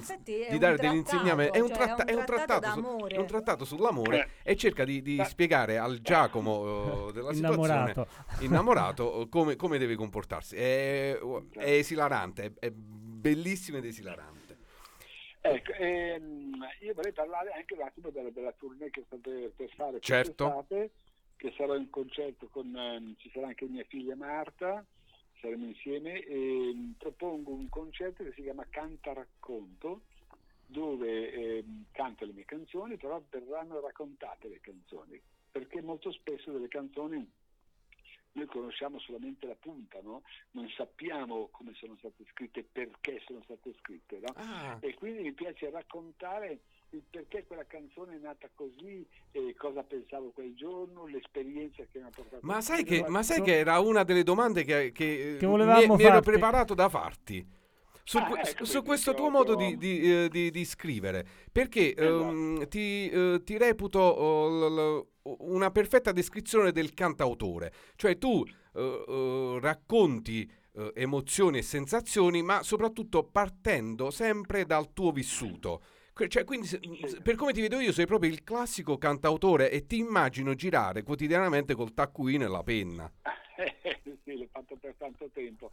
[0.51, 1.57] di dare degli insegnamenti.
[1.57, 4.53] È un, cioè tratta- è un trattato, su- è un trattato sull'amore eh.
[4.53, 7.89] e cerca di, di spiegare al Giacomo uh, della innamorato.
[7.89, 10.55] situazione innamorato come, come, deve comportarsi.
[10.55, 11.19] È,
[11.53, 14.59] è esilarante, è, è bellissimo ed esilarante.
[15.41, 19.99] Ecco, ehm, io vorrei parlare anche un attimo della, della tournée che state per fare
[20.01, 20.67] certo.
[20.69, 24.85] che sarò in concerto con, um, ci sarà anche mia figlia Marta,
[25.45, 30.03] saremo insieme e mm, propongo un concerto che si chiama Canta Racconto
[30.67, 35.21] dove eh, canto le mie canzoni però verranno raccontate le canzoni
[35.51, 37.31] perché molto spesso delle canzoni
[38.33, 40.23] noi conosciamo solamente la punta, no?
[40.53, 44.33] non sappiamo come sono state scritte, perché sono state scritte, no?
[44.35, 44.77] ah.
[44.81, 46.63] e quindi mi piace raccontare
[47.11, 52.11] perché quella canzone è nata così, eh, cosa pensavo quel giorno, l'esperienza che mi ha
[52.15, 52.41] portato.
[52.43, 56.03] Ma sai, che, ma sai che, era una delle domande che, che, che volevamo mi,
[56.03, 57.63] mi ero preparato da farti.
[58.07, 62.23] Su, ah, ecco, su questo tuo modo di, di, uh, di, di, scrivere, perché esatto.
[62.23, 65.07] um, ti, uh, ti, reputo uh, l, l,
[65.39, 70.51] una perfetta descrizione del cantautore, cioè tu racconti
[70.95, 75.81] emozioni e sensazioni, ma soprattutto partendo sempre dal tuo vissuto.
[76.17, 76.69] Cioè, quindi,
[77.25, 81.75] per come ti vedo io, sei proprio il classico cantautore e ti immagino girare quotidianamente
[81.75, 83.13] col taccuino e la penna.
[84.23, 85.73] sì, l'ho fatto per tanto tempo.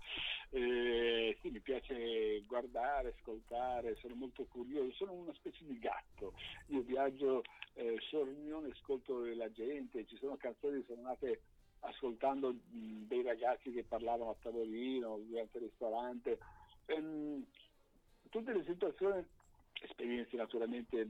[0.49, 6.33] Eh, sì, mi piace guardare, ascoltare, sono molto curioso, sono una specie di gatto.
[6.67, 7.43] Io viaggio
[7.75, 11.41] eh, sornione, ascolto la gente, ci sono canzoni che sono nate
[11.81, 16.39] ascoltando mh, dei ragazzi che parlavano a tavolino, durante il ristorante.
[16.85, 17.45] Ehm,
[18.29, 19.23] tutte le situazioni
[19.81, 21.07] esperienze naturalmente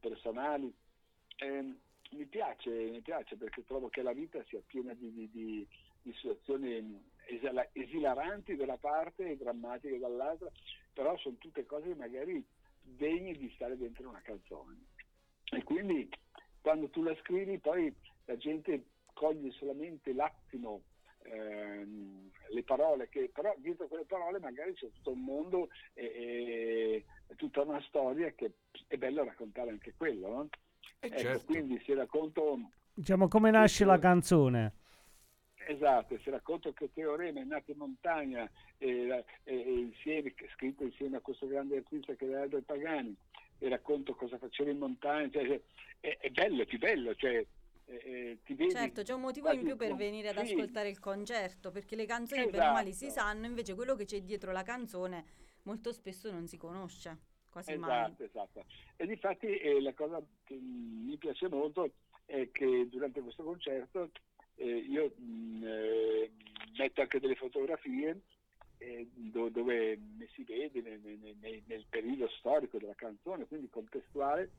[0.00, 0.72] personali.
[1.36, 1.74] Eh,
[2.12, 5.66] mi piace, mi piace perché trovo che la vita sia piena di, di, di,
[6.02, 7.10] di situazioni
[7.72, 10.50] esilaranti da una parte e drammatiche dall'altra,
[10.92, 12.44] però sono tutte cose magari
[12.82, 14.76] degne di stare dentro una canzone.
[15.50, 16.08] E quindi
[16.60, 17.94] quando tu la scrivi poi
[18.26, 18.84] la gente
[19.14, 20.82] coglie solamente l'attimo
[21.22, 27.04] ehm, le parole, che però dietro quelle parole magari c'è tutto un mondo e, e
[27.36, 28.52] tutta una storia che
[28.86, 30.28] è bello raccontare anche quello.
[30.28, 30.48] No?
[30.98, 31.44] Ecco, certo.
[31.46, 32.58] Quindi se racconto...
[32.94, 34.74] Diciamo come nasce la canzone.
[35.66, 41.18] Esatto, se racconto che Teorema è nato in montagna e, e, e insieme, scritto insieme
[41.18, 43.16] a questo grande artista che era Albert Pagani,
[43.58, 45.60] e racconto cosa faceva in montagna, cioè,
[46.00, 47.46] è, è, bello, è più bello, cioè,
[47.84, 50.52] eh, ti vedi certo, c'è un motivo in più per venire ad sì.
[50.52, 52.56] ascoltare il concerto, perché le canzoni esatto.
[52.56, 53.26] bene o male si esatto.
[53.28, 55.24] sanno, invece quello che c'è dietro la canzone
[55.62, 57.18] molto spesso non si conosce,
[57.50, 58.14] quasi esatto, mai.
[58.18, 58.64] Esatto,
[58.96, 61.92] E difatti eh, la cosa che mi piace molto
[62.24, 64.10] è che durante questo concerto
[64.56, 66.30] eh, io mh, mm, eh,
[66.76, 68.20] metto anche delle fotografie
[68.78, 69.98] eh, do, dove
[70.34, 71.00] si vede nel,
[71.40, 74.50] nel, nel, periodo storico della canzone, quindi contestuale,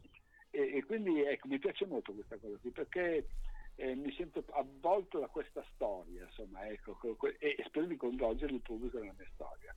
[0.50, 3.28] e, e quindi ecco, mi piace molto questa cosa qui perché
[3.76, 6.98] eh, mi sento avvolto da questa storia, insomma, ecco,
[7.40, 9.76] e spero di coinvolgere il pubblico nella mia storia.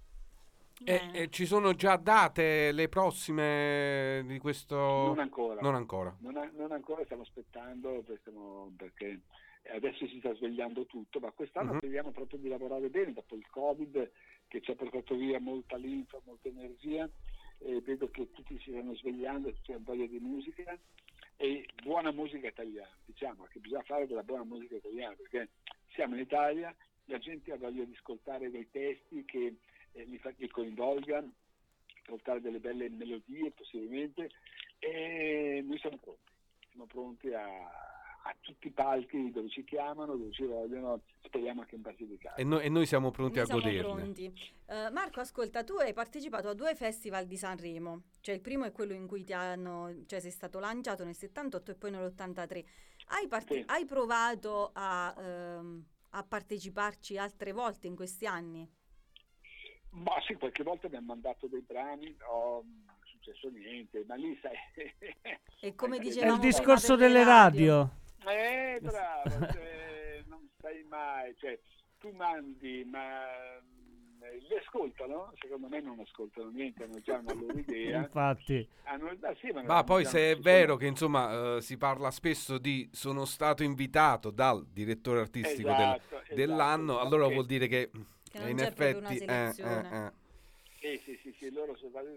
[0.84, 4.76] E, e, ci sono già date le prossime di questo?
[4.76, 5.60] Non ancora.
[5.60, 9.20] Non ancora, non, a, non ancora stiamo aspettando stiamo, perché
[9.74, 11.78] adesso si sta svegliando tutto, ma quest'anno uh-huh.
[11.78, 14.10] speriamo proprio di lavorare bene dopo il Covid
[14.48, 17.08] che ci ha portato via molta linfa, molta energia
[17.58, 20.78] e vedo che tutti si stanno svegliando, tutti hanno voglia di musica
[21.36, 25.48] e buona musica italiana, diciamo che bisogna fare della buona musica italiana perché
[25.94, 26.74] siamo in Italia,
[27.06, 29.56] la gente ha voglia di ascoltare dei testi che
[29.96, 31.32] eh, li, fa, li coinvolgano,
[32.02, 34.30] ascoltare delle belle melodie possibilmente
[34.78, 36.32] e noi siamo pronti,
[36.70, 37.94] siamo pronti a
[38.28, 42.34] a tutti i palchi dove ci chiamano, dove ci vogliono, speriamo anche in Basilicata.
[42.34, 44.32] E, no, e noi siamo pronti noi a siamo Pronti.
[44.66, 48.72] Uh, Marco, ascolta, tu hai partecipato a due festival di Sanremo, cioè il primo è
[48.72, 52.64] quello in cui ti hanno, cioè sei stato lanciato nel 78 e poi nell'83.
[53.08, 53.62] Hai, part- sì.
[53.66, 58.68] hai provato a, uh, a parteciparci altre volte in questi anni?
[59.96, 64.14] Ma sì, qualche volta mi hanno mandato dei brani, no, non è successo niente, ma
[64.14, 64.54] lì sai...
[65.60, 66.32] e come dicevamo...
[66.32, 67.90] È il discorso delle radio.
[68.22, 68.42] radio.
[68.42, 71.58] Eh, bravo, cioè, non sai mai, cioè,
[71.98, 73.24] tu mandi, ma
[74.20, 75.32] eh, li ascoltano?
[75.40, 78.00] Secondo me non ascoltano niente, hanno già una loro idea.
[78.00, 78.68] Infatti.
[78.84, 82.58] Hanno, ah, sì, ma, ma poi se è vero che insomma uh, si parla spesso
[82.58, 87.66] di sono stato invitato dal direttore artistico esatto, del, esatto, dell'anno, esatto, allora vuol dire
[87.66, 87.90] che,
[88.30, 89.24] che in effetti...
[89.24, 90.24] Eh, eh, eh.
[90.78, 92.08] Sì, sì, sì, loro sono stati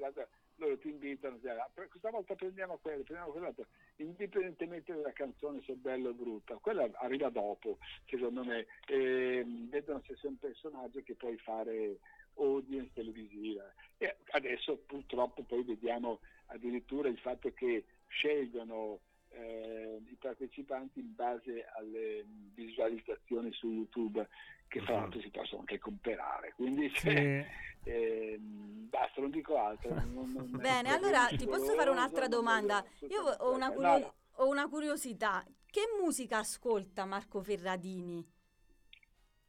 [0.60, 1.40] loro ti invitano,
[1.74, 3.66] questa volta prendiamo quello, prendiamo quell'altro,
[3.98, 10.04] indipendentemente dalla canzone se è bella o brutta, quella arriva dopo, secondo me, e vedono
[10.06, 11.98] se sei un personaggio che puoi fare
[12.36, 13.74] audience televisiva.
[13.98, 19.00] E adesso purtroppo poi vediamo addirittura il fatto che scelgono
[19.30, 24.28] eh, i partecipanti in base alle visualizzazioni su YouTube
[24.68, 27.44] che fra l'altro si possono anche comprare quindi sì.
[27.84, 32.84] eh, basta non dico altro non, non bene allora ti posso fare un'altra domanda.
[33.10, 35.46] io ho una, curio- ho una, curiosità.
[35.72, 38.26] Che musica ascolta Marco Ferradini?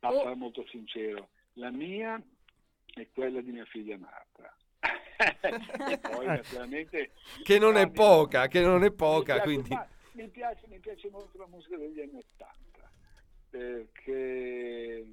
[0.01, 0.35] a oh.
[0.35, 1.31] molto sincero.
[1.55, 2.23] La mia
[2.95, 4.30] è quella di mia figlia Marta
[5.21, 7.11] e poi naturalmente
[7.43, 9.79] che non è poca che non è poca mi quindi.
[10.13, 12.91] mi piace, mi piace molto la musica degli anni Ottanta
[13.51, 15.05] perché,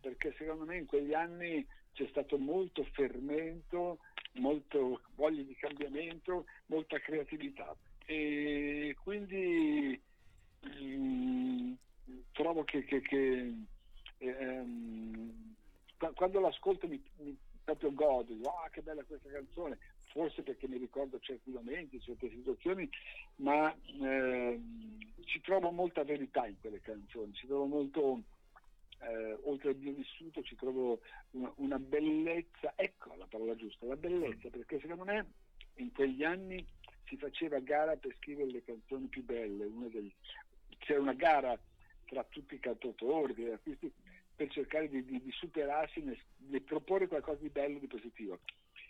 [0.00, 3.98] perché secondo me in quegli anni c'è stato molto fermento
[4.34, 7.74] molto voglia di cambiamento molta creatività.
[8.06, 10.00] E quindi
[10.60, 11.72] mh, mm,
[12.32, 13.54] trovo che, che, che
[14.18, 15.54] ehm,
[16.14, 19.78] quando l'ascolto mi, mi proprio godo, dico, ah che bella questa canzone,
[20.12, 22.88] forse perché mi ricordo certi momenti, certe situazioni,
[23.36, 24.60] ma eh,
[25.24, 28.22] ci trovo molta verità in quelle canzoni, ci trovo molto,
[29.00, 31.00] eh, oltre al mio vissuto, ci trovo
[31.32, 35.26] una, una, bellezza, ecco la parola giusta, la bellezza, perché secondo me
[35.76, 36.64] in quegli anni
[37.06, 40.12] si faceva gara per scrivere le canzoni più belle, degli,
[40.78, 41.58] c'era una gara
[42.06, 43.90] tra tutti i cantautori, gli artisti,
[44.34, 46.02] per cercare di, di, di superarsi,
[46.36, 48.40] di proporre qualcosa di bello, di positivo.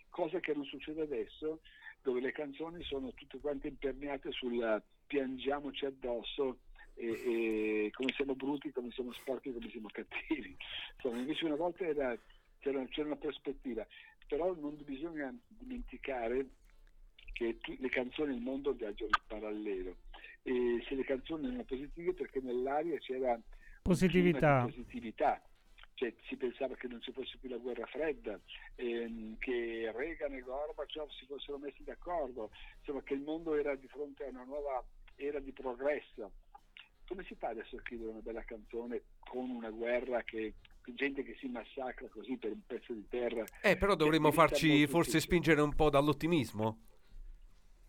[0.09, 1.61] Cosa che non succede adesso,
[2.03, 6.59] dove le canzoni sono tutte quante imperniate sul piangiamoci addosso
[6.95, 10.57] e, e come siamo brutti, come siamo sporchi, come siamo cattivi.
[10.95, 12.17] Insomma, invece una volta era,
[12.59, 13.87] c'era, c'era una prospettiva,
[14.27, 16.47] però non bisogna dimenticare
[17.33, 19.97] che tu, le canzoni nel mondo viaggiano in parallelo.
[20.43, 23.39] E se le canzoni erano positive perché nell'aria c'era
[23.83, 24.63] positività.
[24.63, 25.43] positività.
[25.95, 28.39] Cioè, si pensava che non ci fosse più la guerra fredda,
[28.77, 33.87] ehm, che Reagan e Gorbaciov si fossero messi d'accordo, insomma che il mondo era di
[33.89, 34.83] fronte a una nuova
[35.17, 36.33] era di progresso.
[37.07, 40.55] Come si fa adesso a scrivere una bella canzone con una guerra che
[40.95, 43.45] gente che si massacra così per un pezzo di terra?
[43.61, 45.21] Eh, però dovremmo farci forse difficile.
[45.21, 46.87] spingere un po' dall'ottimismo.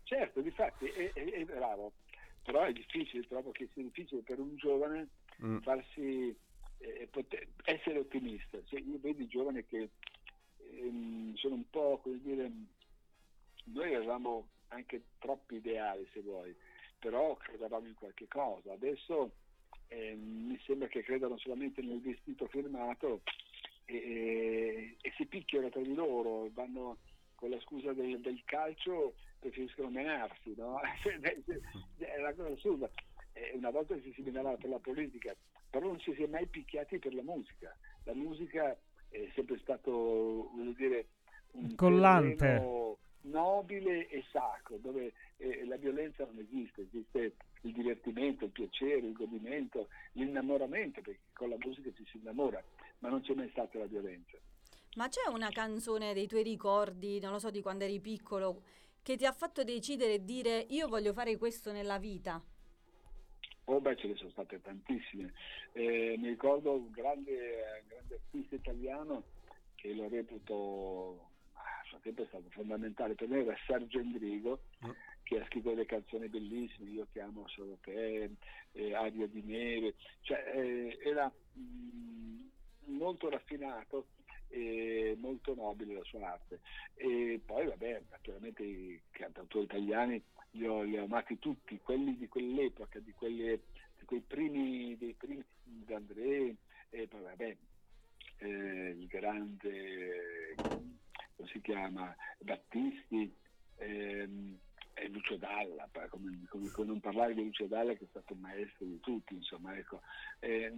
[0.04, 1.94] Certo, difatti è, è, è bravo,
[2.42, 5.08] però è difficile, trovo che sia difficile per un giovane
[5.42, 5.58] Mm.
[5.58, 6.36] farsi
[6.78, 8.62] eh, poter- essere ottimista.
[8.64, 9.90] Cioè, io vedo i giovani che
[10.58, 12.50] ehm, sono un po', come dire,
[13.64, 16.54] noi avevamo anche troppi ideali se vuoi,
[16.98, 18.72] però credevamo in qualche cosa.
[18.72, 19.36] Adesso
[19.88, 23.22] ehm, mi sembra che credano solamente nel vestito firmato
[23.84, 26.98] e, e- e si picchiano tra di loro, vanno
[27.34, 30.80] con la scusa del, del calcio preferiscono menarsi, no?
[31.98, 32.90] è una cosa assurda.
[33.34, 35.34] Eh, una volta si si menava per la politica,
[35.68, 37.76] però non ci si è mai picchiati per la musica.
[38.04, 38.76] La musica
[39.08, 41.06] è sempre stato, voglio dire,
[41.52, 42.36] un Collante.
[42.36, 49.06] terreno nobile e sacro, dove eh, la violenza non esiste, esiste il divertimento, il piacere,
[49.06, 52.62] il godimento, l'innamoramento, perché con la musica ci si innamora,
[52.98, 54.36] ma non c'è mai stata la violenza.
[54.96, 58.62] Ma c'è una canzone dei tuoi ricordi, non lo so, di quando eri piccolo,
[59.02, 62.42] che ti ha fatto decidere e dire io voglio fare questo nella vita?
[63.66, 65.32] Oh beh, ce ne sono state tantissime.
[65.72, 69.24] Eh, mi ricordo un grande, grande artista italiano
[69.74, 74.90] che lo reputo, a suo tempo è stato fondamentale per me, era Sergio Endrigo, Mm.
[75.22, 78.30] che ha scritto delle canzoni bellissime, Io ti amo solo te,
[78.72, 82.46] eh, Aria di neve, cioè eh, era mm,
[82.86, 84.08] molto raffinato
[84.48, 86.60] e molto nobile la sua arte.
[86.94, 92.28] E poi vabbè, naturalmente i cantautori italiani li ho, li ho amati tutti, quelli di
[92.28, 93.60] quell'epoca, di, quelle,
[93.98, 96.56] di quei primi, dei primi D'André,
[96.90, 97.56] e poi vabbè,
[98.38, 103.34] eh, il grande, come si chiama, Battisti,
[103.76, 104.58] ehm,
[104.96, 108.40] e Lucio Dalla, come, come- come non parlare di Lucio Dalla che è stato un
[108.40, 110.02] maestro di tutti, insomma, ecco.
[110.38, 110.72] Eh,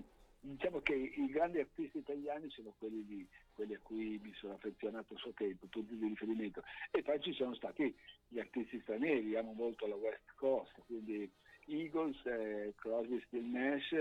[0.47, 5.15] diciamo che i grandi artisti italiani sono quelli, di, quelli a cui mi sono affezionato
[5.15, 6.63] a suo tempo, punti di riferimento.
[6.91, 7.95] E poi ci sono stati
[8.29, 11.31] gli artisti stranieri, amo molto la West Coast, quindi
[11.67, 13.93] Eagles, eh, Crosby, Still Nash,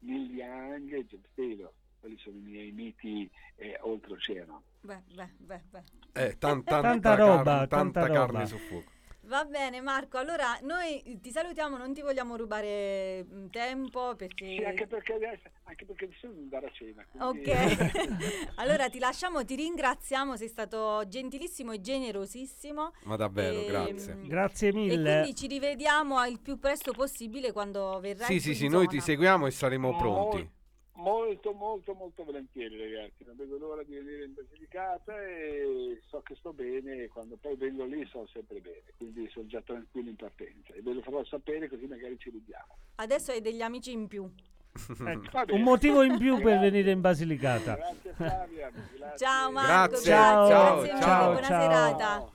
[0.00, 1.72] Neil Young e James Taylor.
[2.00, 4.62] Quelli sono i miei miti eh, oltreoceano.
[4.82, 5.82] Beh, beh, beh, beh.
[6.12, 8.26] Eh, tan- tanta, Tanta roba, carne, tanta tanta roba.
[8.26, 8.92] carne sul fuoco.
[9.26, 14.56] Va bene Marco, allora noi ti salutiamo, non ti vogliamo rubare mm, tempo perché...
[14.58, 17.06] Sì, anche perché adesso, anche perché adesso devo andare a cena.
[17.10, 22.92] quindi- Ok, allora ti lasciamo, ti ringraziamo, sei stato gentilissimo e generosissimo.
[23.04, 24.18] Ma davvero, Ehm, grazie.
[24.24, 25.10] Grazie E mille.
[25.20, 29.02] quindi ci rivediamo al più presto possibile quando verrai Sì, sì, sì, noi ti zona.
[29.02, 30.50] seguiamo e saremo pronti.
[30.96, 36.36] Molto, molto, molto volentieri ragazzi, non vedo l'ora di venire in Basilicata e so che
[36.36, 40.16] sto bene e quando poi vengo lì sto sempre bene, quindi sono già tranquillo in
[40.16, 42.76] partenza e ve lo farò sapere così magari ci vediamo.
[42.96, 44.30] Adesso hai degli amici in più.
[44.74, 45.52] Ecco, bene.
[45.52, 46.70] un motivo in più per Grazie.
[46.70, 47.74] venire in Basilicata.
[47.74, 49.26] Grazie Flavia, grazie.
[49.26, 51.60] Ciao Marco, Grazie, ciao, grazie mille, ciao, buona ciao.
[51.60, 52.32] serata.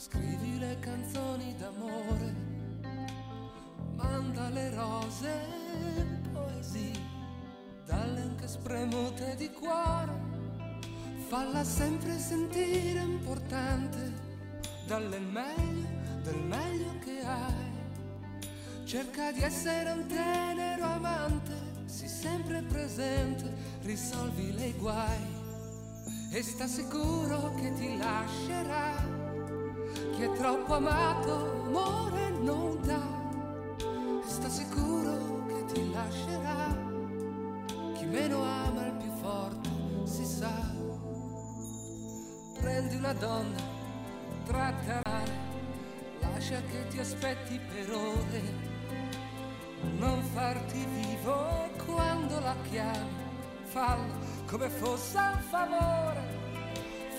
[0.00, 2.34] Scrivi le canzoni d'amore,
[3.96, 6.98] manda le rose poesie,
[7.84, 10.18] dalle anche spremute di cuore,
[11.28, 14.14] falla sempre sentire importante,
[14.86, 15.88] dalle meglio,
[16.22, 18.48] del meglio che hai.
[18.84, 21.52] Cerca di essere un tenero amante,
[21.84, 23.52] sii sempre presente,
[23.82, 25.38] risolvi le guai
[26.32, 29.19] e sta sicuro che ti lascerà.
[30.20, 33.00] Chi è troppo amato amore non dà.
[34.22, 36.76] E sta sicuro che ti lascerà.
[37.94, 39.70] Chi meno ama il più forte
[40.04, 40.52] si sa.
[42.60, 43.62] Prendi una donna,
[44.44, 45.22] trattala,
[46.20, 48.42] lascia che ti aspetti per ore.
[49.96, 53.24] Non farti vivo e quando la chiami,
[53.62, 54.12] fallo
[54.44, 56.38] come fosse un favore.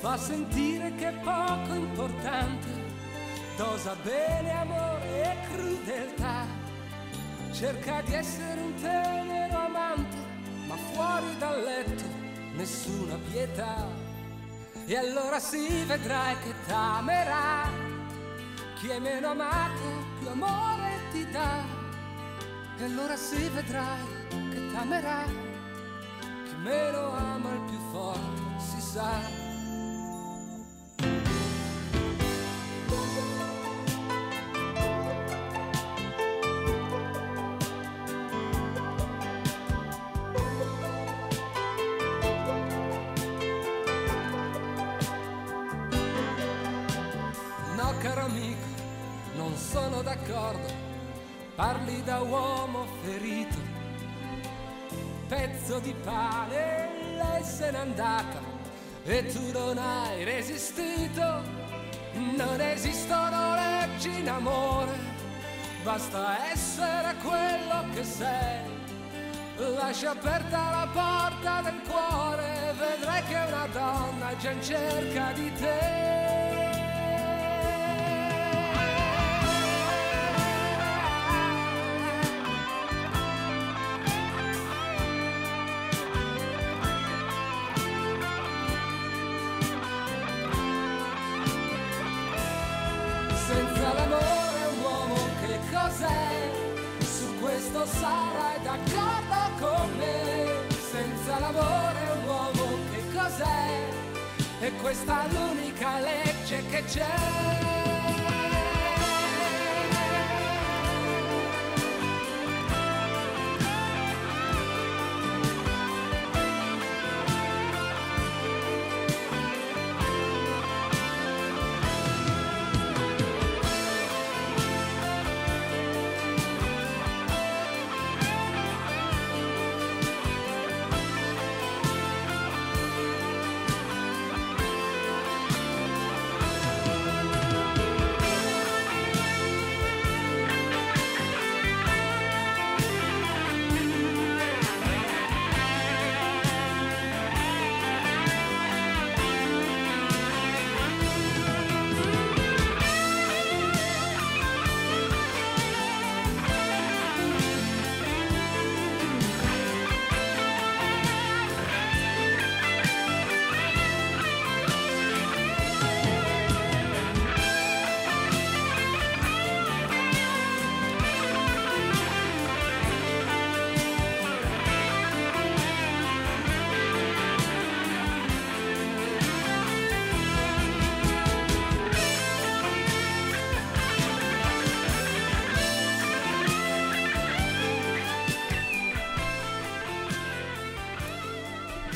[0.01, 2.80] Fa sentire che è poco importante,
[3.61, 6.45] dosa bene amore e crudeltà.
[7.51, 10.17] Cerca di essere un tenero amante,
[10.65, 12.03] ma fuori dal letto
[12.55, 13.87] nessuna pietà.
[14.87, 17.69] E allora si vedrai che t'amerà.
[18.77, 21.63] Chi è meno amato più amore ti dà.
[22.79, 24.03] E allora si vedrai
[24.49, 25.23] che t'amerà.
[26.45, 29.50] Chi meno ama il più forte si sa.
[50.01, 50.89] D'accordo.
[51.55, 53.57] Parli da uomo ferito.
[55.27, 58.39] Pezzo di pane, lei se n'è andata
[59.03, 61.59] e tu non hai resistito.
[62.13, 64.91] Non esistono leggi in amore,
[65.83, 68.69] basta essere quello che sei.
[69.57, 76.20] Lascia aperta la porta del cuore, vedrai che una donna già in cerca di te.
[104.91, 107.70] Questa è l'unica legge che c'è.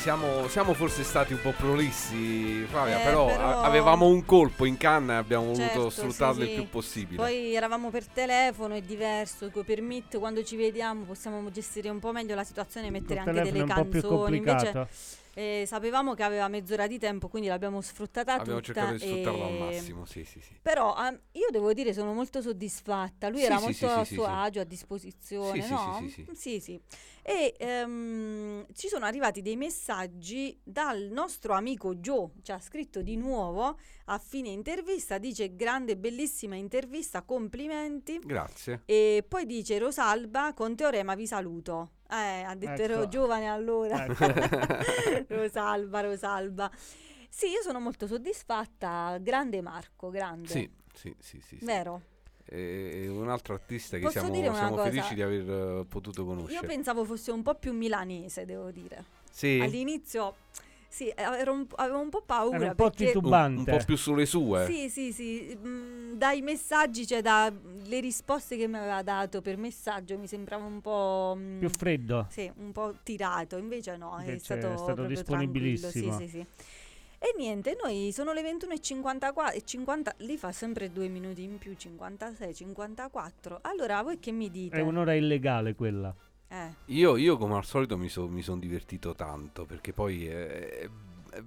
[0.06, 4.76] Siamo, siamo forse stati un po' prolissi, Flavia, Eh, però, però- avevamo un colpo in
[4.76, 6.48] canna e abbiamo voluto Certo, sì, sfruttarlo sì.
[6.48, 7.16] il più possibile.
[7.16, 12.12] Poi eravamo per telefono, è diverso, per Meet quando ci vediamo possiamo gestire un po'
[12.12, 14.36] meglio la situazione e mettere Col anche delle è un po' più canzoni.
[14.36, 14.88] Invece.
[15.38, 18.72] Eh, sapevamo che aveva mezz'ora di tempo, quindi l'abbiamo sfruttata Abbiamo tutta.
[18.72, 20.54] cercato di sfruttarlo al e- massimo, sì, sì, sì.
[20.62, 23.28] Però ah, io devo dire sono molto soddisfatta.
[23.28, 26.08] Lui Sì, era sì, molto a suo agio, a disposizione, Sì, sì, no?
[26.08, 26.80] sì, sì, sì.
[27.22, 33.16] E ehm, ci sono arrivati dei messaggi dal nostro amico Joe, ci ha scritto di
[33.16, 38.18] nuovo a fine intervista, dice grande, bellissima intervista, complimenti.
[38.22, 38.82] Grazie.
[38.86, 41.90] E poi dice Rosalba, con Teorema vi saluto.
[42.08, 43.08] Eh, ha detto ero Ecco.
[43.08, 44.04] giovane allora.
[44.04, 44.26] Ecco.
[45.34, 46.70] Rosalba, Rosalba.
[47.28, 49.18] Sì, io sono molto soddisfatta.
[49.20, 50.48] Grande Marco, grande.
[50.48, 51.56] Sì, sì, sì, sì.
[51.58, 51.64] sì.
[51.64, 52.02] Vero.
[52.44, 54.88] È è un altro artista che Posso siamo, una siamo cosa?
[54.88, 56.66] felici di aver eh, potuto Io conoscere.
[56.66, 59.04] pensavo fosse un po' più milanese, devo dire.
[59.30, 60.36] Sì, All'inizio,
[60.96, 63.02] sì, eh, ero un- avevo un po' paura Era un po' perché...
[63.04, 63.70] un, titubante.
[63.70, 64.64] un po' più sulle sue.
[64.64, 70.16] Sì, sì, sì, mm, dai messaggi, cioè dalle risposte che mi aveva dato per messaggio
[70.16, 71.34] mi sembrava un po'...
[71.36, 72.26] mm, Più freddo.
[72.30, 76.18] Sì, un po' tirato, invece no, è Invece stato, è stato proprio tranquillo, disponibilissimo.
[76.18, 76.46] Sì, sì, sì.
[77.18, 81.74] E niente, noi sono le 21.54 e 50, lì fa sempre due minuti in più,
[81.74, 83.58] 56, 54.
[83.62, 84.76] Allora, voi che mi dite?
[84.76, 86.14] È un'ora illegale quella.
[86.48, 90.68] Eh, Io, io, come al solito mi, so- mi sono divertito tanto perché poi è,
[90.68, 90.90] è-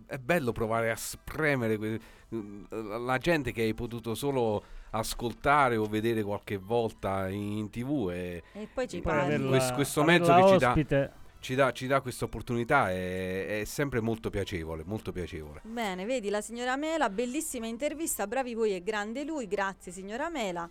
[0.06, 2.00] è bello provare a spremere que-
[2.30, 4.62] la gente che hai potuto solo
[4.92, 9.48] ascoltare o vedere qualche volta in tv e e poi ci Poi Parli.
[9.48, 14.02] Questo- questo mezzo che ci dà- ci dà, ci dà questa opportunità è, è sempre
[14.02, 15.62] molto piacevole, molto piacevole.
[15.64, 20.70] Bene, vedi la signora Mela, bellissima intervista, bravi voi e grande lui, grazie signora Mela.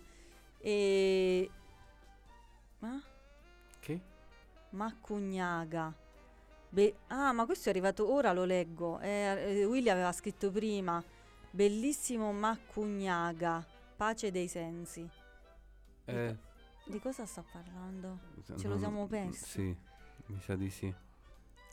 [0.61, 1.49] E...
[2.79, 3.01] Ma?
[4.69, 4.75] Che?
[4.75, 5.93] Macugnaga.
[6.71, 8.99] Be- ah, ma questo è arrivato ora, lo leggo.
[8.99, 11.03] Eh, eh, Willy aveva scritto prima.
[11.51, 13.65] Bellissimo Macugnaga,
[13.95, 15.07] pace dei sensi.
[16.05, 16.37] Eh,
[16.85, 18.19] Di cosa sta parlando?
[18.57, 19.45] Ce lo siamo persi.
[19.45, 19.75] Sì,
[20.27, 20.93] mi sa di sì.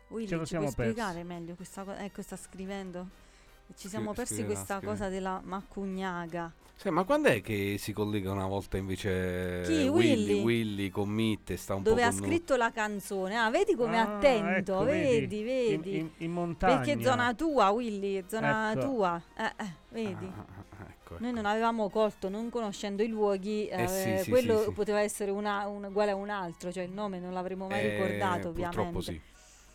[0.08, 1.28] Willy, Ce lo ci siamo puoi spiegare persi.
[1.28, 2.02] meglio questa cosa?
[2.02, 3.24] Ecco, sta scrivendo.
[3.68, 4.92] Ci Scri- siamo persi scriverà, questa scriverà.
[4.98, 6.52] cosa della Macugnaga.
[6.78, 9.88] Sì, ma quando è che si collega una volta invece Chi?
[9.88, 10.42] Willy, Willy?
[10.42, 12.28] Willy con Mitt e sta un Dove po' ha con noi?
[12.28, 13.36] scritto la canzone.
[13.36, 15.96] Ah, vedi come è Ah, attento, ecco, vedi, In, vedi.
[15.96, 16.76] in- in montagna.
[16.76, 18.80] Perché è zona tua, Willy, è zona Ecco.
[18.80, 19.22] tua.
[19.38, 20.24] Eh, eh, vedi.
[20.26, 21.36] Ah, ah, ah, ecco, Noi ecco.
[21.36, 23.88] non avevamo colto, non conoscendo i luoghi, Eh, eh,
[24.18, 24.70] sì, sì, quello sì, sì.
[24.72, 27.90] poteva essere una- un- uguale a un altro, cioè il nome non l'avremmo mai Eh,
[27.90, 29.02] ricordato, Purtroppo ovviamente.
[29.02, 29.20] sì.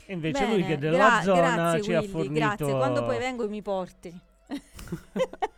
[0.05, 2.33] E invece Bene, lui che della gra- zona grazie, ci ha Willy, fornito...
[2.33, 4.19] Grazie, quando poi vengo mi porti.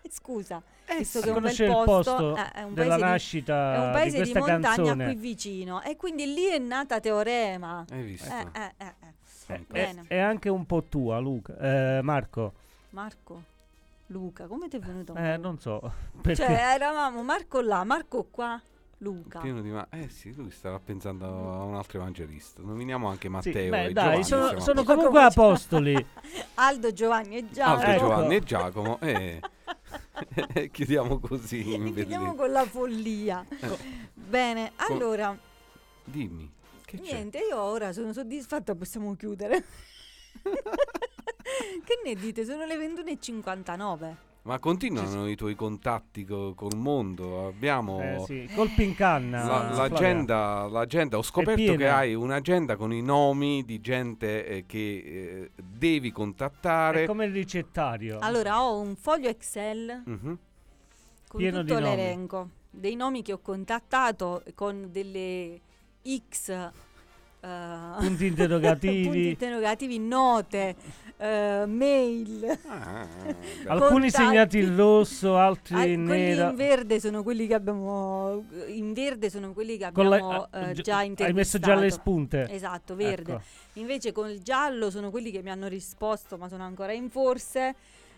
[0.10, 0.62] Scusa,
[0.98, 3.12] visto che è un bel conoscere il posto, posto eh, è un della paese di-
[3.12, 5.06] nascita è un paese di montagna canzone.
[5.06, 7.86] qui vicino e quindi lì è nata Teorema.
[7.90, 8.30] Hai visto?
[8.32, 8.94] Eh, eh, eh,
[9.48, 9.66] eh.
[9.72, 11.58] È, è anche un po' tua, Luca.
[11.58, 12.54] Eh, Marco,
[12.92, 13.42] Marco,
[14.08, 15.16] Luca, come ti è venuto?
[15.16, 15.82] eh, non so.
[16.22, 18.60] Perché Cioè, eravamo Marco là, Marco qua,
[19.04, 19.40] Luca.
[19.40, 22.62] Pieno di ma- eh sì, lui stava pensando a un altro evangelista.
[22.64, 24.24] Nominiamo anche Sì, Matteo beh, e dai, Giovanni.
[24.24, 26.06] sono, sono comunque apostoli.
[26.56, 27.76] Aldo, Giovanni e Giacomo.
[27.76, 28.00] Altro Ecco.
[28.02, 29.40] Giovanni e Giacomo e
[30.54, 31.74] e chiudiamo così.
[31.74, 33.46] E chiudiamo con la follia.
[34.14, 35.38] Bene, Co- allora,
[36.06, 36.52] Dimmi,
[36.86, 37.14] che c'è?
[37.14, 39.64] niente, io ora sono soddisfatta, possiamo chiudere.
[40.44, 42.46] che ne dite?
[42.46, 44.16] Sono le 21.59.
[44.46, 47.48] Ma continuano i tuoi contatti co- col mondo?
[47.48, 49.48] Abbiamo Eh, sì, Colpi in canna.
[49.48, 51.18] la- l'agenda, l'agenda.
[51.18, 57.04] Ho scoperto che hai un'agenda con i nomi di gente eh, che eh, devi contattare.
[57.04, 58.20] È come il ricettario.
[58.20, 60.38] Allora, ho un foglio Excel Mhm.
[61.30, 61.96] con Pieno di tutto nomi.
[61.96, 65.58] l'elenco dei nomi che ho contattato con delle
[66.30, 66.70] X eh,
[67.98, 69.04] Punti interrogativi.
[69.04, 70.76] punti interrogativi, note,
[71.24, 72.58] eh, mail.
[72.68, 73.36] Ah, beh.
[73.70, 74.12] Alcuni contatti.
[74.12, 76.50] segnati in rosso, altri Ah, in quelli nero.
[76.50, 80.70] in verde sono quelli che abbiamo in verde sono quelli che Con la- abbiamo ah,
[80.70, 81.34] eh, gi- già Hai intervistato.
[81.34, 82.48] messo già le spunte.
[82.50, 83.32] Esatto, verde.
[83.34, 83.42] Ecco.
[83.74, 87.74] Invece con il giallo sono quelli che mi hanno risposto, ma sono ancora in forse.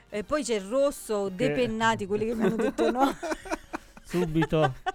[0.09, 3.13] E poi c'è il rosso, depennati, quelli che mi hanno detto no.
[4.05, 4.73] Subito.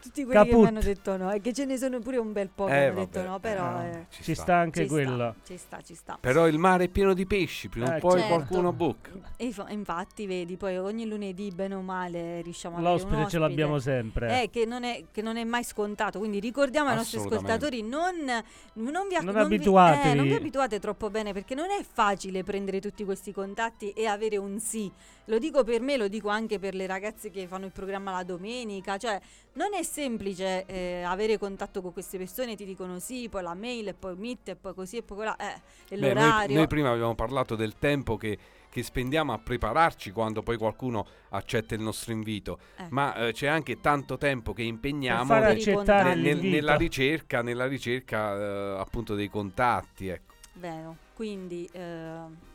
[0.00, 0.62] Tutti quelli che Caput.
[0.62, 1.30] mi hanno detto no.
[1.32, 3.38] E che ce ne sono pure un bel po' che Eh, hanno detto vabbè, no,
[3.40, 3.82] però...
[3.82, 5.34] eh, eh, Ci sta anche ci quello.
[5.42, 6.18] Sta, ci sta, ci sta.
[6.20, 8.34] Però il mare è pieno di pesci, prima Eh, o poi certo.
[8.34, 9.10] qualcuno bocca.
[9.36, 13.16] E fa- infatti, vedi, poi ogni lunedì, bene o male, riusciamo a avere un L'ospite
[13.20, 13.38] ce ospite.
[13.42, 14.42] l'abbiamo sempre.
[14.42, 16.18] Eh, che non, è, che non è mai scontato.
[16.18, 18.14] Quindi ricordiamo ai nostri ascoltatori: non,
[18.74, 20.10] non vi, Non vi- abituatevi.
[20.10, 24.06] eh, non vi abituate troppo bene perché non è facile prendere tutti questi contatti e
[24.06, 24.90] avere un sì.
[25.30, 28.24] Lo dico per me, lo dico anche per le ragazze che fanno il programma la
[28.24, 28.98] domenica.
[28.98, 29.20] Cioè,
[29.52, 33.86] non è semplice eh, avere contatto con queste persone, ti dicono sì, poi la mail,
[33.88, 35.36] e poi meet, e poi così, e poi quella.
[35.36, 36.56] Eh, e Beh, noi, l'orario.
[36.56, 38.36] noi prima abbiamo parlato del tempo che,
[38.68, 42.86] che spendiamo a prepararci quando poi qualcuno accetta il nostro invito, Eh.
[42.90, 48.80] ma eh, c'è anche tanto tempo che impegniamo nel- nel- nella ricerca, nella ricerca eh,
[48.80, 50.08] appunto dei contatti.
[50.08, 50.32] Ecco.
[50.54, 52.48] Vero, quindi eh,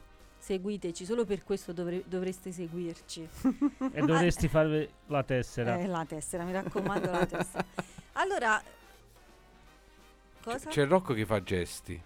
[0.45, 3.27] seguiteci, solo per questo dovre- dovreste seguirci.
[3.91, 5.79] E dovresti fare la tessera.
[5.79, 7.65] Eh, la tessera, mi raccomando la tessera.
[8.13, 8.61] Allora,
[10.43, 10.69] cosa?
[10.69, 11.99] C'è Rocco che fa gesti,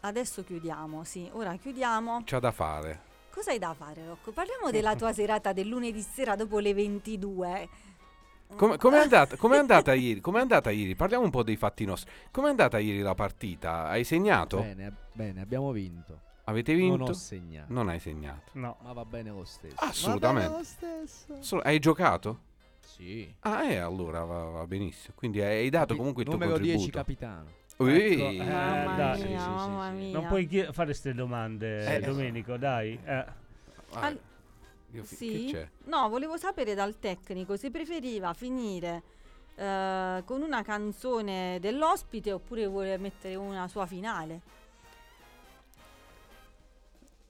[0.00, 2.22] Adesso chiudiamo, sì, ora chiudiamo.
[2.24, 3.00] c'ha da fare.
[3.32, 4.30] Cosa hai da fare, Rocco?
[4.30, 7.68] Parliamo della tua serata del lunedì sera dopo le 22.
[8.54, 10.20] Come com'è andata, com'è andata ieri?
[10.20, 10.94] Com'è andata ieri?
[10.94, 12.12] Parliamo un po' dei fatti nostri.
[12.30, 13.88] Com'è andata ieri la partita?
[13.88, 14.60] Hai segnato?
[14.60, 16.20] Bene, bene, abbiamo vinto.
[16.48, 17.10] Avete Non vinto?
[17.10, 17.72] ho segnato.
[17.72, 18.50] Non hai segnato.
[18.52, 18.76] No.
[18.82, 19.74] Ma va bene lo stesso.
[19.78, 20.48] Assolutamente.
[20.48, 20.64] Va bene lo
[21.06, 21.42] stesso.
[21.42, 22.40] Solo- hai giocato?
[22.80, 23.34] Sì.
[23.40, 25.14] Ah, eh, allora va, va benissimo.
[25.16, 26.98] Quindi hai dato Capi- comunque il tuo Numero 10 contributo.
[26.98, 27.50] capitano.
[27.78, 28.12] Ui.
[28.12, 29.16] Ecco, eh, Mamma dai.
[29.16, 29.96] mia, Sì, sì, sì, mamma sì.
[29.96, 30.12] mia.
[30.18, 32.00] Non puoi chie- fare queste domande, Eh.
[32.00, 32.98] Domenico, dai.
[33.04, 33.12] Eh.
[33.12, 33.34] Ah,
[34.00, 34.20] Al-
[34.92, 35.44] io fi- Sì?
[35.46, 35.68] Che c'è?
[35.90, 39.02] No, volevo sapere dal tecnico se preferiva finire
[39.58, 44.40] eh, con una canzone dell'ospite oppure vuole mettere una sua finale.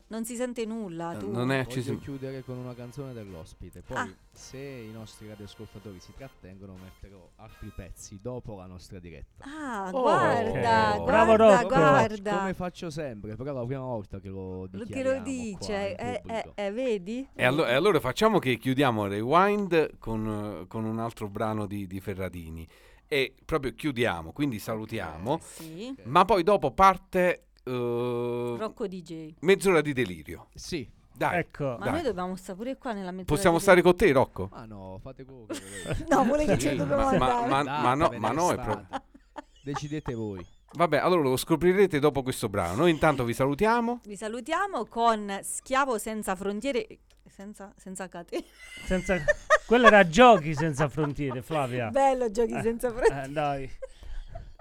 [0.09, 1.33] Non si sente nulla, tu.
[1.33, 3.83] non è- ci Voglio si- chiudere con una canzone dell'ospite.
[3.85, 4.09] Poi, Ah.
[4.31, 9.45] se i nostri radioascoltatori si trattengono, metterò altri pezzi dopo la nostra diretta.
[9.45, 10.51] Ah, Oh, guarda, ok.
[10.61, 11.67] guarda, Bravo Rocco.
[11.69, 12.39] guarda.
[12.39, 16.53] Come faccio sempre, però è la prima volta che lo che lo dice, eh, eh,
[16.55, 17.27] eh, vedi?
[17.35, 21.99] E, allo- e allora facciamo che chiudiamo Rewind con, con un altro brano di, di
[22.01, 22.65] Ferradini.
[23.09, 25.33] E proprio chiudiamo, quindi salutiamo.
[25.35, 25.43] Ok.
[25.43, 25.95] Sì.
[26.05, 29.35] Ma poi dopo parte eh, Rocco DJ.
[29.41, 30.49] mezz'ora di delirio.
[30.55, 30.89] Sì.
[31.17, 31.77] Dai, Ecco.
[31.79, 31.93] Ma dai.
[31.95, 34.49] noi dobbiamo stare pure qua nella mezz'ora possiamo stare con te, Rocco?
[34.53, 36.05] Ma no, fate volete.
[36.09, 37.49] No, vuole che ce Sì, ne dobbiamo ma- ma- andare.
[37.49, 38.87] ma- Andate, no, ma no, è state.
[39.65, 40.47] Decidete voi.
[40.75, 42.75] Vabbè, allora lo scoprirete dopo questo brano.
[42.83, 44.01] Noi intanto vi salutiamo.
[44.05, 46.87] Vi salutiamo con Schiavo senza frontiere.
[47.27, 48.45] Senza, senza catene.
[48.85, 49.17] Senza...
[49.67, 51.89] Quello era Giochi senza frontiere, Flavia.
[51.91, 53.25] Bello, giochi Eh, senza frontiere.
[53.25, 53.71] Eh, dai.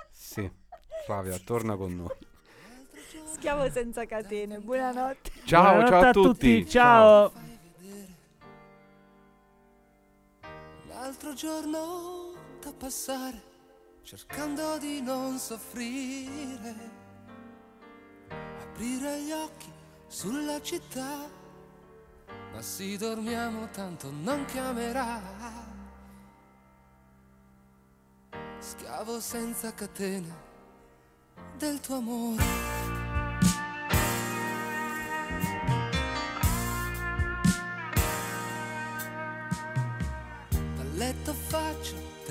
[0.10, 0.50] Sì,
[1.06, 2.08] Flavia, torna con noi.
[3.36, 4.60] Schiavo senza catene.
[4.60, 5.30] Buonanotte.
[5.44, 6.70] Ciao, Buonanotte ciao a tutti.
[6.70, 7.34] Ciao.
[10.88, 13.42] L'altro giorno da passare,
[14.04, 16.76] cercando di non soffrire,
[18.62, 19.72] aprire gli occhi
[20.08, 21.30] sulla città,
[22.54, 25.22] ma sì dormiamo tanto non chiamerà.
[28.60, 30.34] Schiavo senza catene
[31.58, 32.85] del tuo amore.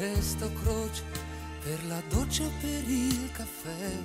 [0.04, 1.02] Faccio testa o croce
[1.62, 3.98] per la doccia o per il caffè.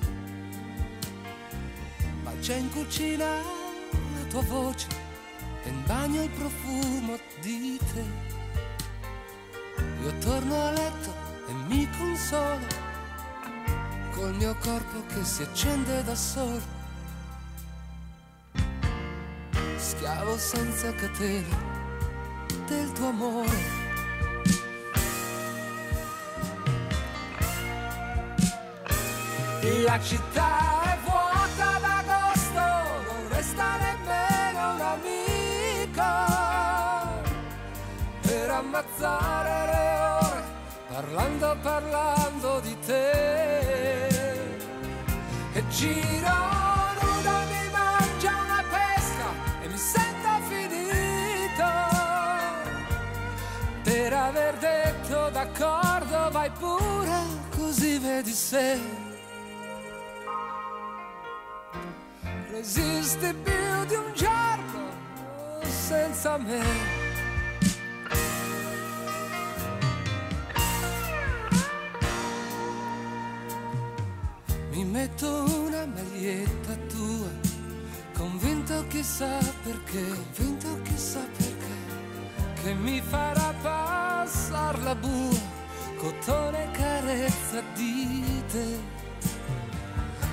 [2.24, 4.88] Ma c'è in cucina la tua voce
[5.64, 8.04] e in bagno il profumo di te.
[10.04, 11.14] Io torno a letto
[11.48, 12.88] e mi consolo
[14.12, 16.78] col mio corpo che si accende da solo.
[19.78, 21.78] Schiavo senza catene
[22.68, 23.79] del tuo amore.
[29.78, 36.10] La città è vuota d'agosto, non resta nemmeno un amico
[38.22, 40.44] per ammazzare le ore,
[40.92, 44.08] parlando, parlando di te.
[45.54, 46.38] E giro
[47.02, 49.28] nudo mi mangia una pesca
[49.62, 51.70] e mi sento finito
[53.84, 57.22] per aver detto d'accordo vai pure
[57.56, 59.08] così vedi se
[62.60, 64.92] resisti più di un giorno
[65.62, 66.62] senza me.
[74.72, 77.30] Mi metto una maglietta tua,
[78.14, 80.04] convinto chissà perché,
[80.34, 85.40] convinto chissà perché, che mi farà passare la bua,
[85.98, 88.98] cotone carezza di te.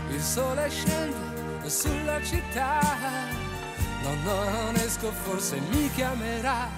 [0.08, 1.35] Il sole scende
[1.68, 2.80] sulla città,
[4.02, 6.68] no, no, non esco, forse mi chiamerà.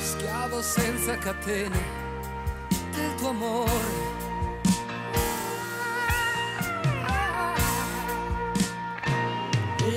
[0.00, 1.80] Schiavo senza catene
[2.92, 4.18] del tuo amore.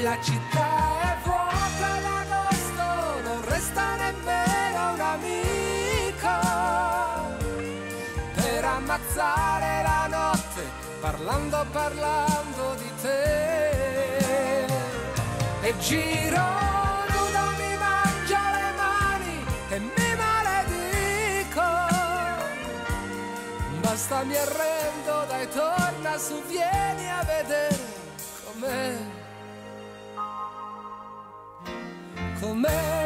[0.02, 6.34] La città è vuota d'agosto, non resta nemmeno un amico
[8.34, 9.43] per ammazzare
[11.04, 14.66] parlando, parlando di te.
[15.68, 16.48] E giro
[17.14, 19.38] nudo mi mangia le mani
[19.76, 21.68] e mi maledico.
[23.82, 27.86] Basta mi arrendo, dai torna su, vieni a vedere
[28.46, 28.96] com'è.
[32.40, 33.04] Un uomo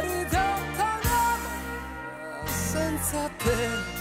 [2.45, 3.96] senza te